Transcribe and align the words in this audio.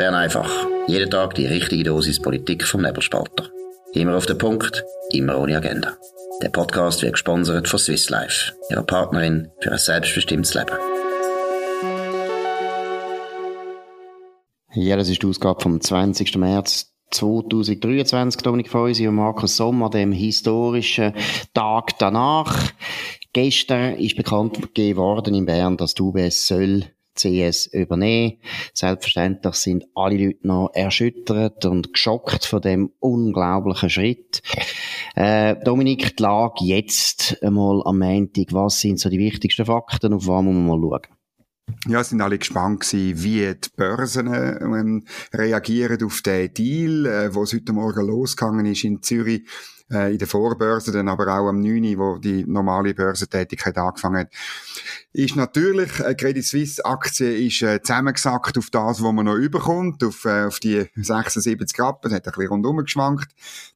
Bern 0.00 0.14
einfach. 0.14 0.50
Jeden 0.86 1.10
Tag 1.10 1.34
die 1.34 1.44
richtige 1.44 1.84
Dosis 1.84 2.22
Politik 2.22 2.64
vom 2.64 2.80
Nebelspalter. 2.80 3.50
Immer 3.92 4.16
auf 4.16 4.24
den 4.24 4.38
Punkt, 4.38 4.82
immer 5.10 5.38
ohne 5.38 5.58
Agenda. 5.58 5.92
Der 6.40 6.48
Podcast 6.48 7.02
wird 7.02 7.12
gesponsert 7.12 7.68
von 7.68 7.78
Swiss 7.78 8.08
Life, 8.08 8.54
ihrer 8.70 8.82
Partnerin 8.82 9.50
für 9.60 9.72
ein 9.72 9.76
selbstbestimmtes 9.76 10.54
Leben. 10.54 10.72
Ja, 14.72 14.96
das 14.96 15.10
ist 15.10 15.22
die 15.22 15.26
Ausgabe 15.26 15.60
vom 15.60 15.82
20. 15.82 16.34
März 16.38 16.94
2023, 17.10 18.40
Dominik 18.40 18.70
Feusi 18.70 19.06
und 19.06 19.16
Markus 19.16 19.58
Sommer, 19.58 19.90
dem 19.90 20.12
historischen 20.12 21.12
Tag 21.52 21.98
danach. 21.98 22.72
Gestern 23.34 23.96
ist 23.96 24.16
bekannt 24.16 24.62
gegeben 24.62 24.98
worden 24.98 25.34
in 25.34 25.44
Bern, 25.44 25.76
dass 25.76 25.92
die 25.92 26.00
UBS 26.00 26.46
soll 26.46 26.86
CS 27.20 27.66
übernehmen. 27.66 28.38
Selbstverständlich 28.74 29.54
sind 29.56 29.84
alle 29.94 30.26
Leute 30.26 30.46
noch 30.46 30.70
erschüttert 30.74 31.64
und 31.64 31.92
geschockt 31.92 32.44
von 32.44 32.62
dem 32.62 32.92
unglaublichen 32.98 33.90
Schritt. 33.90 34.42
Äh, 35.14 35.56
Dominik, 35.64 36.16
die 36.16 36.22
Lage 36.22 36.64
jetzt 36.64 37.42
einmal 37.42 37.82
am 37.84 37.98
Montag. 37.98 38.52
Was 38.52 38.80
sind 38.80 38.98
so 39.00 39.08
die 39.08 39.18
wichtigsten 39.18 39.66
Fakten? 39.66 40.12
Auf 40.12 40.26
was 40.26 40.42
muss 40.42 40.54
man 40.54 40.66
mal 40.66 40.80
schauen? 40.80 41.20
Ja, 41.88 42.02
sind 42.02 42.20
alle 42.20 42.38
gespannt 42.38 42.80
gewesen, 42.80 43.22
wie 43.22 43.54
die 43.54 43.68
Börsen 43.76 44.26
ähm, 44.26 45.04
reagieren 45.32 46.02
auf 46.04 46.20
den 46.22 46.52
Deal, 46.52 47.06
äh, 47.06 47.34
wo 47.34 47.44
heute 47.44 47.72
Morgen 47.72 48.06
losgegangen 48.06 48.66
ist 48.66 48.84
in 48.84 49.02
Zürich 49.02 49.46
äh, 49.90 50.12
in 50.12 50.18
der 50.18 50.28
Vorbörse, 50.28 50.92
dann 50.92 51.08
aber 51.08 51.26
auch 51.28 51.48
am 51.48 51.60
9., 51.60 51.98
wo 51.98 52.18
die 52.18 52.44
normale 52.46 52.94
Börsentätigkeit 52.94 53.76
angefangen 53.76 54.20
hat, 54.20 54.28
ist 55.12 55.34
natürlich, 55.34 56.04
eine 56.04 56.14
Credit 56.14 56.44
Suisse 56.44 56.84
Aktie 56.84 57.46
ist 57.46 57.62
äh, 57.62 57.82
zusammengesackt 57.82 58.56
auf 58.56 58.70
das, 58.70 59.02
was 59.02 59.12
man 59.12 59.24
noch 59.24 59.34
überkommt, 59.34 60.04
auf, 60.04 60.24
äh, 60.24 60.44
auf 60.44 60.60
die 60.60 60.86
76 60.94 61.78
Rappen, 61.80 62.12
hat 62.12 62.26
ein 62.26 62.32
bisschen 62.32 62.48
rundum 62.48 62.76
geschwankt. 62.78 63.28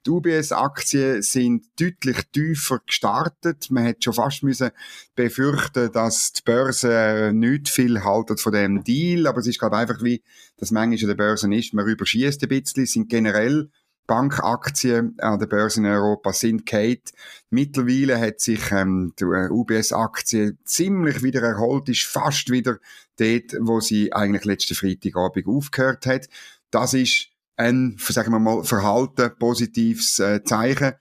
Die 0.07 0.11
UBS-Aktien 0.11 1.23
sind 1.23 1.67
deutlich 1.79 2.19
tiefer 2.33 2.81
gestartet. 2.87 3.71
Man 3.71 3.85
hätte 3.85 4.03
schon 4.03 4.15
fast 4.15 4.43
müssen 4.45 4.71
befürchten, 5.17 5.91
dass 5.93 6.33
die 6.33 6.43
Börse 6.45 7.33
nicht 7.35 7.69
viel 7.69 8.05
halten 8.05 8.37
von 8.37 8.53
dem 8.53 8.85
Deal, 8.85 9.27
aber 9.27 9.39
es 9.39 9.47
ist, 9.47 9.57
ich, 9.57 9.63
einfach 9.63 10.03
wie 10.03 10.23
das 10.57 10.71
manchmal 10.71 11.01
in 11.01 11.09
der 11.09 11.15
Börse 11.15 11.53
ist. 11.53 11.75
Man 11.75 11.87
überschießt 11.87 12.43
ein 12.43 12.49
bisschen, 12.49 12.87
sind 12.87 13.09
generell 13.09 13.71
Bankaktien 14.07 15.19
an 15.21 15.39
der 15.39 15.47
Börse 15.47 15.81
in 15.81 15.87
Europa 15.87 16.33
sind 16.33 16.67
Kate. 16.67 17.13
Mittlerweile 17.51 18.21
hat 18.21 18.41
sich 18.41 18.71
ähm, 18.71 19.15
die 19.19 19.25
äh, 19.25 19.49
UBS-Aktie 19.51 20.59
ziemlich 20.65 21.23
wieder 21.23 21.43
erholt, 21.43 21.89
ist 21.89 22.05
fast 22.05 22.51
wieder 22.51 22.79
dort, 23.19 23.55
wo 23.61 23.81
sie 23.81 24.13
eigentlich 24.13 24.45
letzten 24.45 24.75
Freitagabend 24.75 25.47
aufgehört 25.47 26.07
hat. 26.07 26.29
Das 26.71 26.93
ist 26.95 27.29
ein, 27.57 27.97
sagen 27.99 28.33
wir 28.33 28.41
mal, 28.41 28.65
verhalten 28.65 29.31
positives 29.39 30.19
äh, 30.19 30.43
Zeichen, 30.45 30.93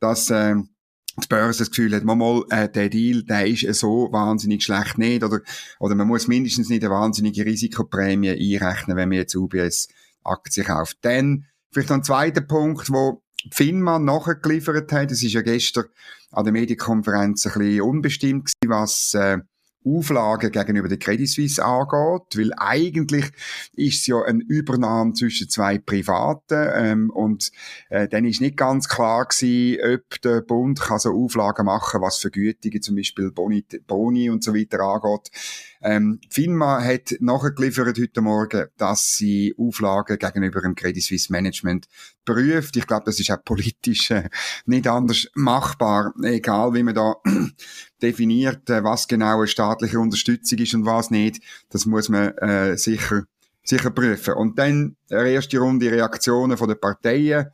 dass 0.00 0.28
äh, 0.30 0.56
die 1.22 1.28
Börse 1.28 1.60
das 1.60 1.70
Gefühl 1.70 1.94
hat, 1.94 2.04
mal, 2.04 2.16
mal 2.16 2.44
äh, 2.50 2.68
der 2.68 2.88
Deal, 2.88 3.22
der 3.22 3.46
ist 3.46 3.64
äh, 3.64 3.74
so 3.74 4.08
wahnsinnig 4.10 4.62
schlecht 4.62 4.98
nicht, 4.98 5.22
oder, 5.22 5.40
oder 5.78 5.94
man 5.94 6.08
muss 6.08 6.28
mindestens 6.28 6.68
nicht 6.68 6.84
eine 6.84 6.92
wahnsinnige 6.92 7.44
Risikoprämie 7.44 8.30
einrechnen, 8.30 8.96
wenn 8.96 9.08
man 9.08 9.18
jetzt 9.18 9.34
UBS-Aktien 9.34 10.66
kauft. 10.66 10.98
Dann 11.02 11.46
Vielleicht 11.72 11.90
noch 11.90 11.96
ein 11.98 12.04
zweiter 12.04 12.40
Punkt, 12.40 12.90
wo 12.90 13.22
Finman 13.50 14.04
nachgeliefert 14.04 14.92
hat. 14.92 15.10
Es 15.10 15.22
ist 15.22 15.32
ja 15.32 15.42
gestern 15.42 15.84
an 16.30 16.44
der 16.44 16.52
Medienkonferenz 16.52 17.46
ein 17.46 17.52
bisschen 17.52 17.80
unbestimmt 17.82 18.52
gewesen, 18.60 18.70
was 18.70 19.14
äh, 19.14 19.38
Auflagen 19.84 20.52
gegenüber 20.52 20.88
der 20.88 20.98
Credit 20.98 21.28
Suisse 21.28 21.64
angeht, 21.64 22.36
weil 22.36 22.52
eigentlich 22.58 23.24
ist 23.72 24.00
es 24.00 24.06
ja 24.06 24.20
eine 24.22 24.42
Übernahme 24.42 25.14
zwischen 25.14 25.48
zwei 25.48 25.78
Privaten 25.78 26.68
ähm, 26.74 27.10
und 27.10 27.50
äh, 27.88 28.06
dann 28.06 28.26
ist 28.26 28.42
nicht 28.42 28.58
ganz 28.58 28.88
klar 28.88 29.24
gewesen, 29.24 29.78
ob 29.94 30.20
der 30.20 30.42
Bund 30.42 30.80
kann 30.80 30.98
so 30.98 31.12
Auflagen 31.12 31.64
machen, 31.64 32.02
was 32.02 32.18
Vergütungen, 32.18 32.82
zum 32.82 32.96
Beispiel 32.96 33.30
Boni, 33.30 33.64
Boni 33.86 34.28
und 34.28 34.44
so 34.44 34.54
weiter 34.54 34.80
angeht. 34.80 35.30
Ähm, 35.82 36.20
FINMA 36.28 36.82
hat 36.84 37.14
nachgeliefert 37.20 37.98
heute 37.98 38.20
Morgen, 38.20 38.66
dass 38.76 39.16
sie 39.16 39.54
Auflagen 39.58 40.18
gegenüber 40.18 40.60
dem 40.60 40.74
Credit 40.74 41.02
Suisse 41.02 41.32
Management 41.32 41.88
prüft. 42.24 42.76
Ich 42.76 42.86
glaube, 42.86 43.04
das 43.06 43.18
ist 43.18 43.30
auch 43.30 43.42
politisch 43.42 44.10
äh, 44.10 44.28
nicht 44.66 44.86
anders 44.86 45.28
machbar, 45.34 46.12
egal 46.22 46.74
wie 46.74 46.82
man 46.82 46.94
da 46.94 47.14
definiert, 48.02 48.68
äh, 48.68 48.84
was 48.84 49.08
genau 49.08 49.38
eine 49.38 49.46
staatliche 49.46 49.98
Unterstützung 49.98 50.58
ist 50.58 50.74
und 50.74 50.84
was 50.84 51.10
nicht. 51.10 51.42
Das 51.70 51.86
muss 51.86 52.10
man 52.10 52.36
äh, 52.38 52.76
sicher 52.76 53.24
sicher 53.62 53.90
prüfen. 53.90 54.34
Und 54.34 54.58
dann 54.58 54.96
eine 55.10 55.30
erste 55.30 55.58
Runde 55.58 55.90
Reaktionen 55.90 56.56
von 56.56 56.68
den 56.68 56.80
Parteien. 56.80 57.46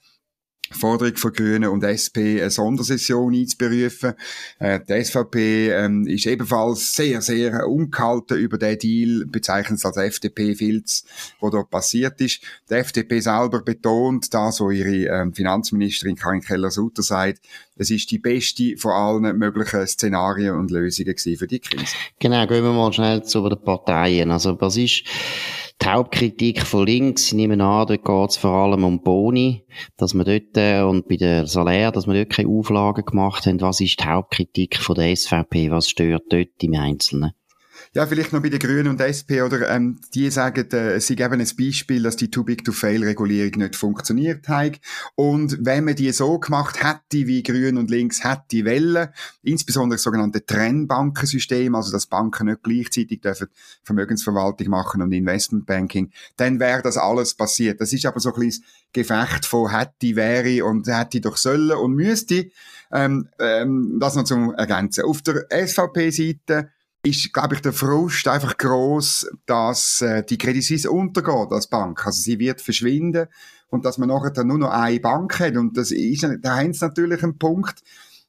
Forderung 0.72 1.16
von 1.16 1.32
Grünen 1.32 1.71
und 1.71 1.84
SP 1.84 2.41
eine 2.41 2.50
Sondersession 2.50 3.34
einzuberufen. 3.34 4.15
Äh, 4.59 4.81
die 4.88 5.04
SVP 5.04 5.71
ähm, 5.71 6.06
ist 6.06 6.27
ebenfalls 6.27 6.94
sehr, 6.94 7.22
sehr 7.22 7.69
ungehalten 7.69 8.38
über 8.38 8.59
den 8.59 8.78
Deal, 8.78 9.27
bezeichnet 9.27 9.78
es 9.78 9.84
als 9.84 9.97
FDP-Filz, 9.97 11.04
wo 11.41 11.50
dort 11.50 11.71
passiert 11.71 12.21
ist. 12.21 12.41
Die 12.71 12.75
FDP 12.75 13.21
selber 13.21 13.62
betont, 13.62 14.32
das, 14.32 14.60
was 14.60 14.75
ihre 14.75 15.22
ähm, 15.22 15.32
Finanzministerin 15.32 16.16
Karin 16.16 16.41
Keller-Sutter 16.41 17.03
sagt, 17.03 17.41
es 17.78 17.91
ist 17.91 18.10
die 18.10 18.19
beste 18.19 18.77
von 18.78 18.93
allen 18.93 19.38
möglichen 19.38 19.87
Szenarien 19.87 20.54
und 20.54 20.71
Lösungen 20.71 21.16
für 21.16 21.47
die 21.47 21.60
Krise. 21.60 21.94
Genau, 22.19 22.47
gehen 22.47 22.65
wir 22.65 22.72
mal 22.72 22.93
schnell 22.93 23.22
zu 23.22 23.47
den 23.48 23.62
Parteien. 23.62 24.31
Also, 24.31 24.59
was 24.60 24.78
ist 24.78 25.04
die 25.83 25.87
Hauptkritik 25.87 26.63
von 26.63 26.87
links, 26.87 27.29
ich 27.29 27.35
nehme 27.35 27.55
an, 27.63 27.87
dort 27.87 28.05
geht 28.05 28.31
es 28.31 28.37
vor 28.37 28.51
allem 28.51 28.85
um 28.85 29.03
Boni, 29.03 29.65
dass 29.97 30.15
man 30.15 30.27
dort, 30.27 30.57
äh, 30.57 30.83
und 30.83 31.07
bei 31.09 31.17
der 31.17 31.47
Salär, 31.47 31.93
dass 31.93 32.07
man 32.07 32.17
dort 32.17 32.31
keine 32.31 32.49
Auflagen 32.49 33.05
gemacht 33.05 33.47
haben. 33.47 33.61
Was 33.61 33.81
ist 33.81 34.01
die 34.01 34.05
Hauptkritik 34.05 34.79
von 34.79 34.95
der 34.95 35.15
SVP? 35.15 35.71
Was 35.71 35.91
stört 35.91 36.25
dort 36.31 36.63
im 36.63 36.75
Einzelnen? 36.75 37.33
Ja, 37.95 38.07
vielleicht 38.07 38.33
noch 38.33 38.43
bei 38.43 38.49
den 38.49 38.59
Grünen 38.59 38.89
und 38.89 39.01
SP, 39.01 39.43
oder, 39.43 39.71
ähm, 39.71 40.01
die 40.15 40.31
sagen, 40.31 40.71
äh, 40.71 41.01
sie 41.01 41.17
geben 41.17 41.41
ein 41.41 41.49
Beispiel, 41.59 42.03
dass 42.03 42.17
die 42.17 42.31
Too-Big-to-Fail-Regulierung 42.31 43.53
nicht 43.63 43.77
funktioniert 43.77 44.49
hat. 44.49 44.81
Und 45.15 45.59
wenn 45.65 45.85
man 45.85 45.97
die 45.97 46.13
so 46.13 46.39
gemacht 46.39 46.83
hätte, 46.83 47.27
wie 47.27 47.43
Grün 47.43 47.79
und 47.79 47.91
Links 47.91 48.25
hätte 48.25 48.65
Welle, 48.65 49.13
insbesondere 49.43 49.97
das 49.97 50.03
sogenannte 50.03 50.45
Trennbankensystem, 50.45 51.75
also 51.75 51.93
dass 51.93 52.07
Banken 52.07 52.47
nicht 52.47 52.63
gleichzeitig 52.63 53.21
dürfen 53.21 53.49
Vermögensverwaltung 53.83 54.69
machen 54.69 55.03
und 55.03 55.13
Investmentbanking, 55.13 56.11
dann 56.37 56.61
wäre 56.61 56.83
das 56.83 56.97
alles 56.97 57.35
passiert. 57.35 57.81
Das 57.81 57.93
ist 57.93 58.05
aber 58.07 58.21
so 58.21 58.31
ein 58.31 58.35
kleines 58.35 58.61
Gefecht 58.93 59.47
von 59.47 59.71
hätte, 59.71 60.17
wäre 60.17 60.65
und 60.65 60.87
hätte 60.87 61.21
doch 61.21 61.37
sollen 61.37 61.73
und 61.73 61.95
müsste. 61.95 62.51
Ähm, 62.93 63.29
ähm, 63.39 63.99
das 64.01 64.15
noch 64.15 64.25
zum 64.25 64.55
Ergänzen. 64.55 65.05
Auf 65.05 65.23
der 65.23 65.47
SVP-Seite 65.51 66.71
ist, 67.06 67.33
glaube 67.33 67.55
ich, 67.55 67.61
der 67.62 67.72
Frust 67.72 68.27
einfach 68.28 68.56
groß, 68.56 69.28
dass 69.47 70.00
äh, 70.00 70.25
die 70.25 70.39
Credit 70.39 70.62
Suisse 70.62 70.91
untergeht 70.91 71.53
als 71.53 71.69
Bank. 71.69 72.05
Also 72.06 72.21
sie 72.21 72.39
wird 72.39 72.61
verschwinden 72.61 73.28
und 73.69 73.84
dass 73.84 73.99
man 73.99 74.09
nachher 74.09 74.31
dann 74.31 74.49
nur 74.49 74.59
noch 74.59 74.71
eine 74.71 75.00
Bank 75.00 75.39
hat. 75.41 75.56
Und 75.56 75.77
das 75.77 75.91
ist, 75.91 76.27
da 76.43 76.56
haben 76.56 76.72
sie 76.72 76.84
natürlich 76.84 77.22
einen 77.22 77.39
Punkt, 77.39 77.83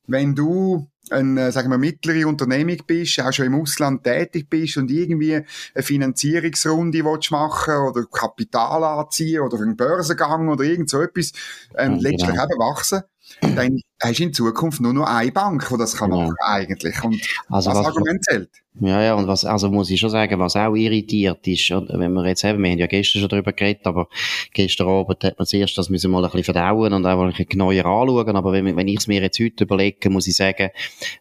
wenn 0.08 0.36
du 0.36 0.88
eine, 1.10 1.52
sagen 1.52 1.70
wir, 1.70 1.78
mittlere 1.78 2.28
Unternehmung 2.28 2.78
bist, 2.86 3.20
auch 3.22 3.32
schon 3.32 3.46
im 3.46 3.56
Ausland 3.56 4.04
tätig 4.04 4.50
bist 4.50 4.78
und 4.78 4.92
irgendwie 4.92 5.36
eine 5.36 5.84
Finanzierungsrunde 5.84 7.04
willst 7.04 7.32
machen 7.32 7.76
oder 7.76 8.06
Kapital 8.06 8.84
anziehen 8.84 9.42
oder 9.42 9.58
einen 9.60 9.78
Börsengang 9.78 10.50
oder 10.50 10.64
irgend 10.64 10.90
so 10.90 11.02
etwas, 11.02 11.32
ähm, 11.76 11.96
ja, 11.96 12.10
letztlich 12.10 12.32
genau. 12.32 12.44
eben 12.44 12.60
wachsen, 12.60 13.02
dann 13.42 13.82
hast 14.02 14.20
in 14.20 14.34
Zukunft 14.34 14.82
nur 14.82 14.94
noch 14.94 15.08
eine 15.08 15.32
Bank, 15.32 15.68
die 15.70 15.78
das 15.78 15.96
kann 15.96 16.12
ja. 16.12 16.18
machen 16.18 16.36
eigentlich. 16.46 17.04
Und 17.04 17.22
also 17.50 17.72
das 17.72 17.86
Argument 17.86 18.24
zählt. 18.24 18.50
Ja, 18.80 19.02
ja, 19.02 19.16
und 19.16 19.28
was, 19.28 19.44
also 19.44 19.72
muss 19.72 19.90
ich 19.90 20.00
schon 20.00 20.12
sagen, 20.12 20.40
was 20.40 20.56
auch 20.56 20.76
irritiert 20.76 21.48
ist, 21.48 21.72
wenn 21.72 22.14
wir 22.14 22.28
jetzt 22.28 22.44
haben, 22.44 22.62
wir 22.62 22.70
haben 22.70 22.78
ja 22.78 22.86
gestern 22.86 23.22
schon 23.22 23.30
darüber 23.30 23.52
geredet, 23.52 23.88
aber 23.88 24.08
gestern 24.54 24.88
Abend 24.88 25.24
hat 25.24 25.40
man 25.40 25.48
zuerst 25.48 25.76
das 25.80 25.90
müssen 25.90 26.12
mal 26.12 26.24
ein 26.24 26.30
bisschen 26.30 26.54
verdauen 26.54 26.94
und 26.94 27.06
auch 27.06 27.20
ein 27.20 27.32
bisschen 27.32 27.58
neuer 27.58 27.86
anschauen, 27.86 28.36
aber 28.36 28.54
wenn, 28.54 28.76
wenn 28.76 28.88
ich 28.88 29.00
es 29.00 29.08
mir 29.08 29.22
jetzt 29.22 29.40
heute 29.40 29.64
überlege, 29.64 30.12
muss 30.12 30.28
ich 30.28 30.36
sagen, 30.36 30.70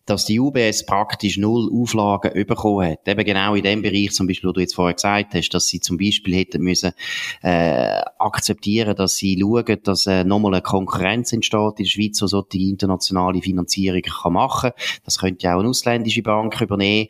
dass 0.05 0.26
die 0.26 0.38
UBS 0.38 0.84
praktisch 0.84 1.38
null 1.38 1.70
Auflagen 1.72 2.32
bekommen 2.46 2.90
hat. 2.90 3.08
Eben 3.08 3.25
genau 3.25 3.55
in 3.55 3.62
dem 3.62 3.81
Bereich, 3.81 4.11
zum 4.12 4.26
Beispiel, 4.26 4.50
wo 4.50 4.52
du 4.52 4.61
jetzt 4.61 4.75
vorher 4.75 4.94
gesagt 4.94 5.34
hast, 5.34 5.49
dass 5.50 5.67
sie 5.67 5.81
zum 5.81 5.96
Beispiel 5.96 6.34
hätten 6.34 6.62
müssen, 6.62 6.93
äh, 7.43 8.02
akzeptieren, 8.19 8.94
dass 8.96 9.17
sie 9.17 9.38
schauen, 9.40 9.79
dass 9.82 10.06
äh, 10.06 10.25
nochmal 10.25 10.55
eine 10.55 10.62
Konkurrenz 10.62 11.32
entsteht 11.32 11.79
in 11.79 11.84
der 11.84 11.90
Schweiz, 11.90 12.22
die 12.52 12.65
internationale 12.68 13.40
Finanzierung 13.42 14.02
kann 14.02 14.32
machen. 14.32 14.70
Das 15.04 15.18
könnte 15.18 15.44
ja 15.44 15.54
auch 15.54 15.60
eine 15.60 15.68
ausländische 15.68 16.22
Bank 16.22 16.60
übernehmen 16.60 17.08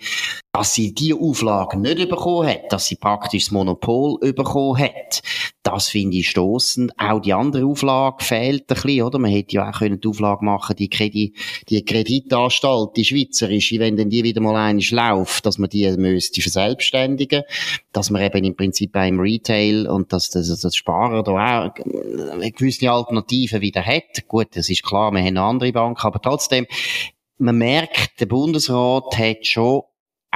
dass 0.56 0.72
sie 0.72 0.94
die 0.94 1.12
Auflage 1.12 1.78
nicht 1.78 2.08
bekommen 2.08 2.48
hat, 2.48 2.72
dass 2.72 2.86
sie 2.86 2.96
praktisch 2.96 3.44
das 3.44 3.50
Monopol 3.50 4.18
bekommen 4.32 4.78
hat, 4.78 5.20
Das 5.62 5.88
finde 5.88 6.16
ich 6.16 6.30
stoßend. 6.30 6.92
Auch 6.96 7.20
die 7.20 7.34
andere 7.34 7.66
Auflage 7.66 8.24
fehlt 8.24 8.70
ein 8.70 8.74
bisschen, 8.74 9.02
oder? 9.02 9.18
Man 9.18 9.32
hätte 9.32 9.56
ja 9.56 9.68
auch 9.68 9.78
die 9.80 10.08
Auflage 10.08 10.44
machen, 10.44 10.76
die, 10.76 10.88
Kredit, 10.88 11.34
die 11.68 11.84
Kreditanstalt, 11.84 12.96
die 12.96 13.04
schweizerische, 13.04 13.80
wenn 13.80 13.96
denn 13.96 14.08
die 14.08 14.22
wieder 14.22 14.40
mal 14.40 14.54
einisch 14.56 14.92
läuft, 14.92 15.44
dass 15.44 15.58
man 15.58 15.68
die 15.68 15.90
müsste 15.96 16.40
verselbstständigen, 16.40 17.42
dass 17.92 18.10
man 18.10 18.22
eben 18.22 18.44
im 18.44 18.56
Prinzip 18.56 18.92
beim 18.92 19.18
Retail 19.18 19.88
und 19.88 20.12
dass 20.12 20.30
das, 20.30 20.48
das 20.60 20.76
Sparer 20.76 21.22
da 21.22 21.32
auch 21.32 21.74
eine 22.32 22.52
gewisse 22.52 22.90
Alternativen 22.90 23.60
wieder 23.60 23.84
hat. 23.84 24.26
Gut, 24.28 24.48
das 24.54 24.70
ist 24.70 24.84
klar, 24.84 25.10
wir 25.10 25.20
haben 25.20 25.36
andere 25.46 25.72
Bank, 25.72 26.04
aber 26.04 26.20
trotzdem, 26.20 26.66
man 27.38 27.58
merkt, 27.58 28.20
der 28.20 28.26
Bundesrat 28.26 29.16
hat 29.18 29.46
schon 29.46 29.82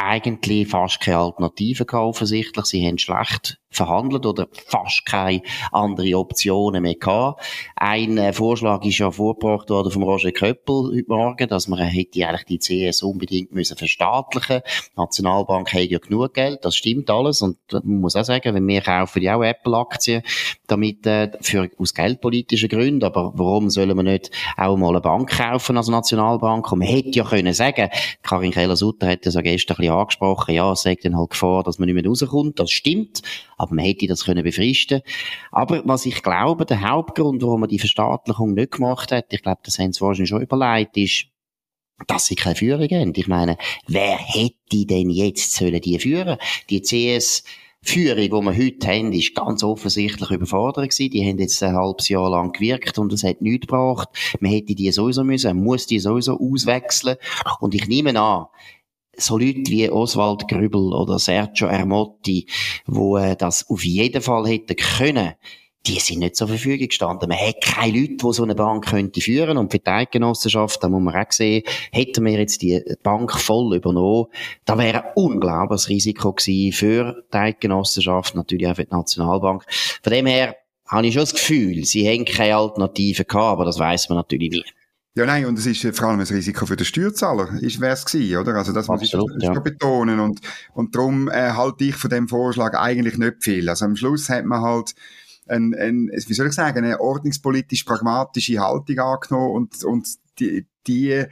eigentlich 0.02 0.68
fast 0.68 1.00
keine 1.00 1.18
Alternative 1.18 1.84
gehabt, 1.84 2.06
offensichtlich. 2.06 2.66
Sie 2.66 2.86
haben 2.86 2.98
schlecht 2.98 3.60
verhandelt 3.70 4.26
oder 4.26 4.48
fast 4.66 5.06
keine 5.06 5.42
andere 5.70 6.18
Optionen 6.18 6.82
mehr 6.82 6.96
gehabt. 6.96 7.42
Ein 7.76 8.18
äh, 8.18 8.32
Vorschlag 8.32 8.84
ist 8.84 8.98
ja 8.98 9.10
vorgebracht 9.10 9.70
worden 9.70 9.92
vom 9.92 10.02
Roger 10.02 10.32
Köppel 10.32 10.90
heute 10.92 11.04
Morgen, 11.06 11.48
dass 11.48 11.68
man 11.68 11.78
hätte 11.78 12.26
eigentlich 12.26 12.44
die 12.46 12.88
CS 12.88 13.02
unbedingt 13.04 13.52
müssen 13.52 13.76
verstaatlichen. 13.76 14.62
Die 14.66 15.00
Nationalbank 15.00 15.72
hat 15.72 15.88
ja 15.88 15.98
genug 15.98 16.34
Geld, 16.34 16.64
das 16.64 16.74
stimmt 16.74 17.10
alles 17.10 17.42
und 17.42 17.58
man 17.72 18.00
muss 18.00 18.16
auch 18.16 18.24
sagen, 18.24 18.54
wenn 18.54 18.66
wir 18.66 18.80
kaufen 18.80 19.22
ja 19.22 19.36
auch 19.36 19.44
Apple-Aktien, 19.44 20.22
damit 20.66 21.06
äh, 21.06 21.30
für 21.40 21.70
aus 21.78 21.94
geldpolitischen 21.94 22.68
Gründen, 22.68 23.04
aber 23.04 23.32
warum 23.36 23.70
sollen 23.70 23.96
wir 23.96 24.02
nicht 24.02 24.32
auch 24.56 24.76
mal 24.76 24.90
eine 24.90 25.00
Bank 25.00 25.30
kaufen 25.30 25.76
als 25.76 25.88
Nationalbank? 25.88 26.70
Und 26.72 26.80
man 26.80 26.88
hätte 26.88 27.10
ja 27.10 27.24
können 27.24 27.54
sagen, 27.54 27.88
Karin 28.22 28.50
Keller-Sutter 28.50 29.16
das 29.16 29.34
ja 29.34 29.42
gestern 29.42 29.76
ein 29.76 29.89
angesprochen, 29.90 30.54
ja, 30.54 30.72
es 30.72 30.82
sagt 30.82 31.04
dann 31.04 31.16
halt 31.16 31.30
Gefahr, 31.30 31.62
dass 31.62 31.78
man 31.78 31.86
nicht 31.86 31.94
mehr 31.94 32.06
rauskommt, 32.06 32.58
das 32.58 32.70
stimmt, 32.70 33.22
aber 33.56 33.74
man 33.74 33.84
hätte 33.84 34.06
das 34.06 34.24
können 34.24 34.44
befristen. 34.44 35.02
Aber 35.50 35.82
was 35.84 36.06
ich 36.06 36.22
glaube, 36.22 36.66
der 36.66 36.88
Hauptgrund, 36.88 37.42
warum 37.42 37.60
man 37.60 37.68
die 37.68 37.78
Verstaatlichung 37.78 38.54
nicht 38.54 38.72
gemacht 38.72 39.12
hat, 39.12 39.32
ich 39.32 39.42
glaube, 39.42 39.60
das 39.64 39.78
haben 39.78 39.92
sie 39.92 40.00
wahrscheinlich 40.00 40.30
schon 40.30 40.42
überlegt, 40.42 40.96
ist, 40.96 41.26
dass 42.06 42.26
sie 42.26 42.34
keine 42.34 42.56
Führung 42.56 42.88
haben. 42.88 43.12
Ich 43.14 43.28
meine, 43.28 43.58
wer 43.86 44.16
hätte 44.16 44.86
denn 44.86 45.10
jetzt 45.10 45.54
sollen 45.54 45.80
die 45.80 45.98
führen? 45.98 46.38
Die 46.70 46.80
CS 46.80 47.44
Führung, 47.82 48.16
die 48.16 48.30
wir 48.30 48.64
heute 48.64 48.88
haben, 48.88 49.12
ist 49.12 49.34
ganz 49.34 49.62
offensichtlich 49.62 50.30
überfordert. 50.30 50.98
Die 50.98 51.26
haben 51.26 51.38
jetzt 51.38 51.62
ein 51.62 51.74
halbes 51.74 52.10
Jahr 52.10 52.28
lang 52.28 52.52
gewirkt 52.52 52.98
und 52.98 53.12
es 53.12 53.24
hat 53.24 53.40
nichts 53.40 53.66
gebracht. 53.66 54.10
Man 54.40 54.52
hätte 54.52 54.74
die 54.74 54.92
sowieso 54.92 55.24
müssen, 55.24 55.56
man 55.56 55.64
muss 55.64 55.86
die 55.86 55.98
sowieso 55.98 56.38
auswechseln. 56.38 57.16
Und 57.58 57.74
ich 57.74 57.88
nehme 57.88 58.18
an, 58.20 58.46
so 59.20 59.38
Leute 59.38 59.70
wie 59.70 59.90
Oswald 59.90 60.48
Grübel 60.48 60.92
oder 60.92 61.18
Sergio 61.18 61.68
Ermotti, 61.68 62.46
wo 62.86 63.16
äh, 63.16 63.36
das 63.36 63.68
auf 63.68 63.84
jeden 63.84 64.22
Fall 64.22 64.46
hätten 64.46 64.76
können, 64.76 65.34
die 65.86 65.98
sind 65.98 66.18
nicht 66.18 66.36
zur 66.36 66.48
Verfügung 66.48 66.88
gestanden. 66.88 67.28
Man 67.28 67.38
hat 67.38 67.62
keine 67.62 67.98
Leute, 67.98 68.16
die 68.16 68.32
so 68.32 68.42
eine 68.42 68.54
Bank 68.54 68.86
könnte 68.86 69.20
führen. 69.20 69.56
Und 69.56 69.72
für 69.72 69.78
die 69.78 69.86
Eidgenossenschaft, 69.86 70.82
da 70.82 70.88
muss 70.88 71.02
man 71.02 71.14
auch 71.14 71.32
sehen, 71.32 71.62
hätten 71.90 72.24
wir 72.24 72.38
jetzt 72.38 72.60
die 72.60 72.82
Bank 73.02 73.32
voll 73.32 73.74
übernommen, 73.74 74.26
da 74.66 74.76
wäre 74.76 75.04
ein 75.04 75.12
unglaubliches 75.14 75.88
Risiko 75.88 76.32
gewesen 76.32 76.72
für 76.72 77.24
die 77.32 77.36
Eidgenossenschaft, 77.36 78.34
natürlich 78.34 78.66
auch 78.66 78.76
für 78.76 78.84
die 78.84 78.94
Nationalbank. 78.94 79.64
Von 80.02 80.12
dem 80.12 80.26
her 80.26 80.56
habe 80.86 81.06
ich 81.06 81.14
schon 81.14 81.22
das 81.22 81.34
Gefühl, 81.34 81.84
sie 81.84 82.06
haben 82.06 82.24
keine 82.24 82.56
Alternative 82.56 83.24
gehabt, 83.24 83.52
aber 83.52 83.64
das 83.64 83.78
weiß 83.78 84.08
man 84.10 84.18
natürlich 84.18 84.52
wie. 84.52 84.64
Ja, 85.16 85.26
nein, 85.26 85.44
und 85.46 85.58
es 85.58 85.66
ist 85.66 85.96
vor 85.96 86.08
allem 86.08 86.20
ein 86.20 86.26
Risiko 86.26 86.66
für 86.66 86.76
den 86.76 86.84
Steuerzahler, 86.84 87.60
ist, 87.60 87.80
wäre 87.80 87.94
es 87.94 88.04
gewesen, 88.04 88.36
oder? 88.36 88.54
Also, 88.54 88.72
das 88.72 88.86
muss 88.86 89.02
ich 89.02 89.12
ja. 89.12 89.58
betonen. 89.58 90.20
Und, 90.20 90.40
und 90.72 90.94
darum 90.94 91.28
äh, 91.28 91.50
halte 91.50 91.84
ich 91.84 91.96
von 91.96 92.10
dem 92.10 92.28
Vorschlag 92.28 92.74
eigentlich 92.74 93.18
nicht 93.18 93.42
viel. 93.42 93.68
Also, 93.68 93.86
am 93.86 93.96
Schluss 93.96 94.28
hat 94.28 94.44
man 94.44 94.62
halt 94.62 94.94
ein, 95.48 95.74
ein, 95.74 96.10
wie 96.14 96.34
soll 96.34 96.46
ich 96.46 96.52
sagen, 96.52 96.84
eine 96.84 97.00
ordnungspolitisch 97.00 97.82
pragmatische 97.82 98.60
Haltung 98.60 98.98
angenommen 99.00 99.50
und, 99.50 99.84
und 99.84 100.08
die, 100.38 100.66
die, 100.86 101.24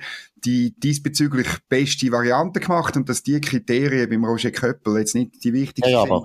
die 0.45 0.75
diesbezüglich 0.79 1.47
beste 1.69 2.11
Variante 2.11 2.61
gemacht 2.61 2.97
und 2.97 3.09
dass 3.09 3.23
die 3.23 3.41
Kriterien 3.41 4.11
beim 4.11 4.25
Roger 4.25 4.51
Köppel 4.51 4.99
jetzt 4.99 5.15
nicht 5.15 5.43
die 5.45 5.53
wichtigsten 5.53 5.93
ja, 5.93 6.03
aber, 6.03 6.25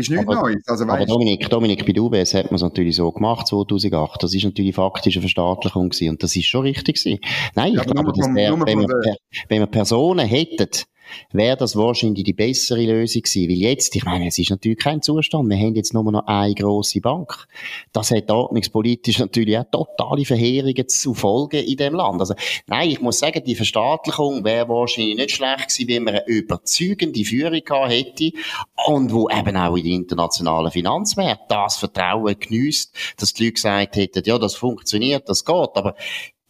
ist 0.00 0.10
nichts 0.10 0.26
aber, 0.26 0.42
Neues. 0.42 0.66
Also, 0.66 0.84
aber 0.84 1.06
Dominik, 1.06 1.48
Dominik, 1.48 1.86
bei 1.86 2.00
UBS 2.00 2.34
hat 2.34 2.46
man 2.46 2.56
es 2.56 2.62
natürlich 2.62 2.96
so 2.96 3.10
gemacht, 3.10 3.46
2008. 3.46 4.22
Das 4.22 4.34
ist 4.34 4.44
natürlich 4.44 4.74
faktisch 4.74 5.16
eine 5.16 5.22
Verstaatlichung 5.22 5.90
gewesen. 5.90 6.10
Und 6.10 6.22
das 6.22 6.34
ist 6.36 6.46
schon 6.46 6.62
richtig 6.62 7.02
gewesen. 7.02 7.20
Nein, 7.54 7.72
ich 7.72 7.78
ja, 7.78 7.84
glaube, 7.84 8.12
dass 8.12 8.26
der, 8.34 8.52
wenn, 8.52 8.80
wir, 8.80 9.16
wenn 9.48 9.60
wir 9.60 9.66
Personen 9.66 10.26
hätten, 10.26 10.68
wäre 11.32 11.56
das 11.56 11.76
wahrscheinlich 11.76 12.24
die 12.24 12.32
bessere 12.32 12.84
Lösung 12.84 13.22
gewesen. 13.22 13.48
Weil 13.48 13.56
jetzt, 13.56 13.94
ich 13.96 14.04
meine, 14.04 14.28
es 14.28 14.38
ist 14.38 14.50
natürlich 14.50 14.78
kein 14.78 15.02
Zustand. 15.02 15.48
Wir 15.48 15.56
haben 15.56 15.74
jetzt 15.74 15.94
nur 15.94 16.04
noch 16.10 16.26
eine 16.26 16.54
grosse 16.54 17.00
Bank. 17.00 17.46
Das 17.92 18.10
hat 18.10 18.30
ordnungspolitisch 18.30 19.18
natürlich 19.18 19.58
auch 19.58 19.64
totale 19.70 20.24
Verheerungen 20.24 20.88
zu 20.88 21.14
folgen 21.14 21.64
in 21.64 21.76
dem 21.76 21.94
Land. 21.94 22.20
Also, 22.20 22.34
nein, 22.66 22.90
ich 22.90 23.00
muss 23.00 23.18
sagen, 23.18 23.42
die 23.44 23.54
Verstaatlichung 23.54 24.44
wäre 24.44 24.68
wahrscheinlich 24.68 25.16
nicht 25.16 25.32
schlecht 25.32 25.68
gewesen, 25.68 25.88
wenn 25.88 26.04
man 26.04 26.14
eine 26.14 26.26
überzeugende 26.26 27.24
Führung 27.24 27.60
gehabt 27.64 27.92
hätte 27.92 28.32
und 28.86 29.12
wo 29.12 29.28
eben 29.28 29.56
auch 29.56 29.76
in 29.76 29.84
den 29.84 29.92
internationalen 30.02 30.70
Finanzmärkten 30.70 31.46
das 31.48 31.76
Vertrauen 31.76 32.38
genießt, 32.38 32.94
dass 33.18 33.32
die 33.32 33.44
Leute 33.44 33.54
gesagt 33.54 33.96
hätten, 33.96 34.22
ja, 34.24 34.38
das 34.38 34.54
funktioniert, 34.54 35.28
das 35.28 35.44
geht. 35.44 35.70
Aber 35.74 35.94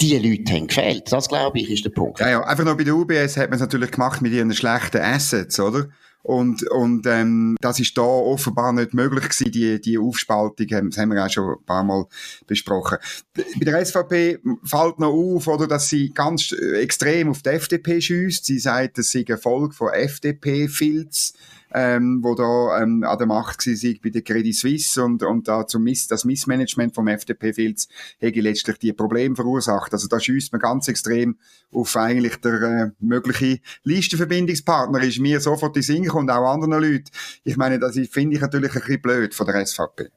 die 0.00 0.18
Leute 0.18 0.52
haben 0.52 0.66
gefehlt. 0.66 1.12
Das, 1.12 1.28
glaube 1.28 1.58
ich, 1.58 1.70
ist 1.70 1.84
der 1.84 1.90
Punkt. 1.90 2.20
Ja, 2.20 2.30
ja. 2.30 2.42
Einfach 2.42 2.64
noch 2.64 2.76
bei 2.76 2.84
der 2.84 2.94
UBS 2.94 3.36
hat 3.36 3.50
man 3.50 3.54
es 3.54 3.60
natürlich 3.60 3.90
gemacht 3.90 4.22
mit 4.22 4.32
ihren 4.32 4.52
schlechten 4.52 5.00
Assets, 5.00 5.58
oder? 5.60 5.88
Und, 6.22 6.68
und 6.70 7.06
ähm, 7.06 7.56
das 7.60 7.80
ist 7.80 7.96
da 7.96 8.02
offenbar 8.02 8.72
nicht 8.72 8.92
möglich 8.92 9.24
gewesen, 9.24 9.52
die, 9.52 9.80
die 9.80 9.98
Aufspaltung, 9.98 10.66
das 10.66 10.98
haben 10.98 11.12
wir 11.12 11.24
auch 11.24 11.30
schon 11.30 11.54
ein 11.54 11.64
paar 11.64 11.82
Mal 11.82 12.04
besprochen. 12.46 12.98
Bei 13.34 13.64
der 13.64 13.84
SVP 13.84 14.38
fällt 14.62 14.98
noch 14.98 15.12
auf, 15.12 15.46
oder, 15.48 15.66
dass 15.66 15.88
sie 15.88 16.10
ganz 16.10 16.52
extrem 16.52 17.30
auf 17.30 17.42
die 17.42 17.50
FDP 17.50 18.00
schießt. 18.02 18.44
Sie 18.44 18.58
sagt, 18.58 18.98
es 18.98 19.10
sei 19.10 19.24
ein 19.26 19.38
Volk 19.38 19.74
von 19.74 19.88
FDP-Filz 19.88 21.32
ähm, 21.72 22.20
wo 22.22 22.34
da 22.34 22.82
ähm, 22.82 23.04
an 23.04 23.18
der 23.18 23.26
Macht 23.26 23.66
war 23.66 23.94
bei 24.02 24.10
der 24.10 24.22
Credit 24.22 24.54
Suisse 24.54 25.02
und, 25.02 25.22
und 25.22 25.48
da 25.48 25.66
zum 25.66 25.84
Miss, 25.84 26.08
das 26.08 26.24
Missmanagement 26.24 26.94
vom 26.94 27.08
FDP-Filz 27.08 27.88
hätte 28.18 28.40
letztlich 28.40 28.78
die 28.78 28.92
Probleme 28.92 29.36
verursacht. 29.36 29.92
Also 29.92 30.08
da 30.08 30.18
schießt 30.18 30.52
man 30.52 30.60
ganz 30.60 30.88
extrem 30.88 31.38
auf 31.72 31.96
eigentlich 31.96 32.36
der 32.36 32.62
äh, 32.62 32.90
mögliche 32.98 33.60
Listenverbindungspartner, 33.84 35.02
ist 35.02 35.20
mir 35.20 35.40
sofort 35.40 35.76
die 35.76 35.82
Sinn 35.82 36.10
und 36.10 36.30
auch 36.30 36.50
anderen 36.50 36.82
Leuten. 36.82 37.10
Ich 37.44 37.56
meine, 37.56 37.78
das 37.78 37.98
finde 38.10 38.36
ich 38.36 38.42
natürlich 38.42 38.74
ein 38.74 38.80
bisschen 38.80 39.02
blöd 39.02 39.34
von 39.34 39.46
der 39.46 39.64
SVP. 39.64 40.10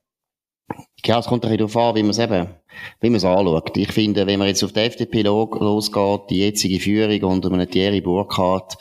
Ja, 1.06 1.20
es 1.20 1.26
kommt 1.26 1.44
ein 1.44 1.52
bisschen 1.52 1.68
darauf 1.68 1.78
an, 1.78 1.96
wie 1.96 2.04
man 2.04 2.12
es 2.12 2.20
eben, 2.20 2.48
wie 3.02 3.10
man 3.10 3.18
es 3.18 3.26
anschaut. 3.26 3.76
Ich 3.76 3.92
finde, 3.92 4.26
wenn 4.26 4.40
man 4.40 4.48
jetzt 4.48 4.64
auf 4.64 4.72
die 4.72 4.80
FDP 4.80 5.22
losgeht, 5.24 6.22
die 6.30 6.40
jetzige 6.40 6.80
Führung 6.80 7.24
unter 7.24 7.52
einem 7.52 7.70
Thierry 7.70 8.00
Burkhardt, 8.00 8.78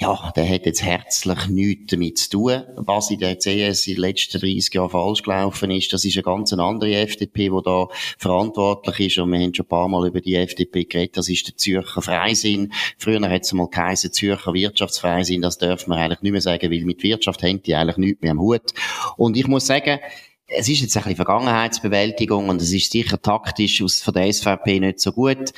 ja, 0.00 0.32
der 0.34 0.48
hat 0.48 0.64
jetzt 0.64 0.82
herzlich 0.82 1.46
nichts 1.48 1.90
damit 1.90 2.16
zu 2.16 2.30
tun. 2.30 2.62
Was 2.76 3.10
in 3.10 3.18
der 3.18 3.38
CS 3.38 3.86
in 3.86 3.96
den 3.96 4.00
letzten 4.00 4.40
30 4.40 4.72
Jahren 4.72 4.88
falsch 4.88 5.22
gelaufen 5.22 5.70
ist, 5.70 5.92
das 5.92 6.06
ist 6.06 6.16
eine 6.16 6.22
ganz 6.22 6.54
andere 6.54 6.94
FDP, 6.96 7.50
die 7.50 7.60
da 7.62 7.86
verantwortlich 8.16 9.08
ist. 9.08 9.18
Und 9.18 9.30
wir 9.30 9.40
haben 9.40 9.52
schon 9.52 9.66
ein 9.66 9.68
paar 9.68 9.88
Mal 9.88 10.08
über 10.08 10.22
die 10.22 10.36
FDP 10.36 10.84
geredet. 10.84 11.18
Das 11.18 11.28
ist 11.28 11.46
der 11.48 11.56
Zürcher 11.58 12.00
Freisinn. 12.00 12.72
Früher 12.96 13.20
hat 13.28 13.42
es 13.42 13.52
mal 13.52 13.68
geheißen, 13.68 14.10
Zürcher 14.10 14.54
Wirtschaftsfreisinn. 14.54 15.42
Das 15.42 15.58
dürfen 15.58 15.90
wir 15.90 15.98
eigentlich 15.98 16.22
nicht 16.22 16.32
mehr 16.32 16.40
sagen, 16.40 16.70
weil 16.70 16.84
mit 16.84 17.02
Wirtschaft 17.02 17.42
haben 17.42 17.62
die 17.62 17.74
eigentlich 17.74 17.98
nichts 17.98 18.22
mehr 18.22 18.32
am 18.32 18.40
Hut. 18.40 18.72
Und 19.18 19.36
ich 19.36 19.48
muss 19.48 19.66
sagen, 19.66 19.98
es 20.46 20.66
ist 20.66 20.80
jetzt 20.80 20.96
ein 20.96 21.02
bisschen 21.02 21.16
Vergangenheitsbewältigung 21.16 22.48
und 22.48 22.62
es 22.62 22.72
ist 22.72 22.90
sicher 22.90 23.20
taktisch 23.20 23.82
aus, 23.82 24.00
von 24.00 24.14
der 24.14 24.32
SVP 24.32 24.80
nicht 24.80 25.00
so 25.00 25.12
gut. 25.12 25.52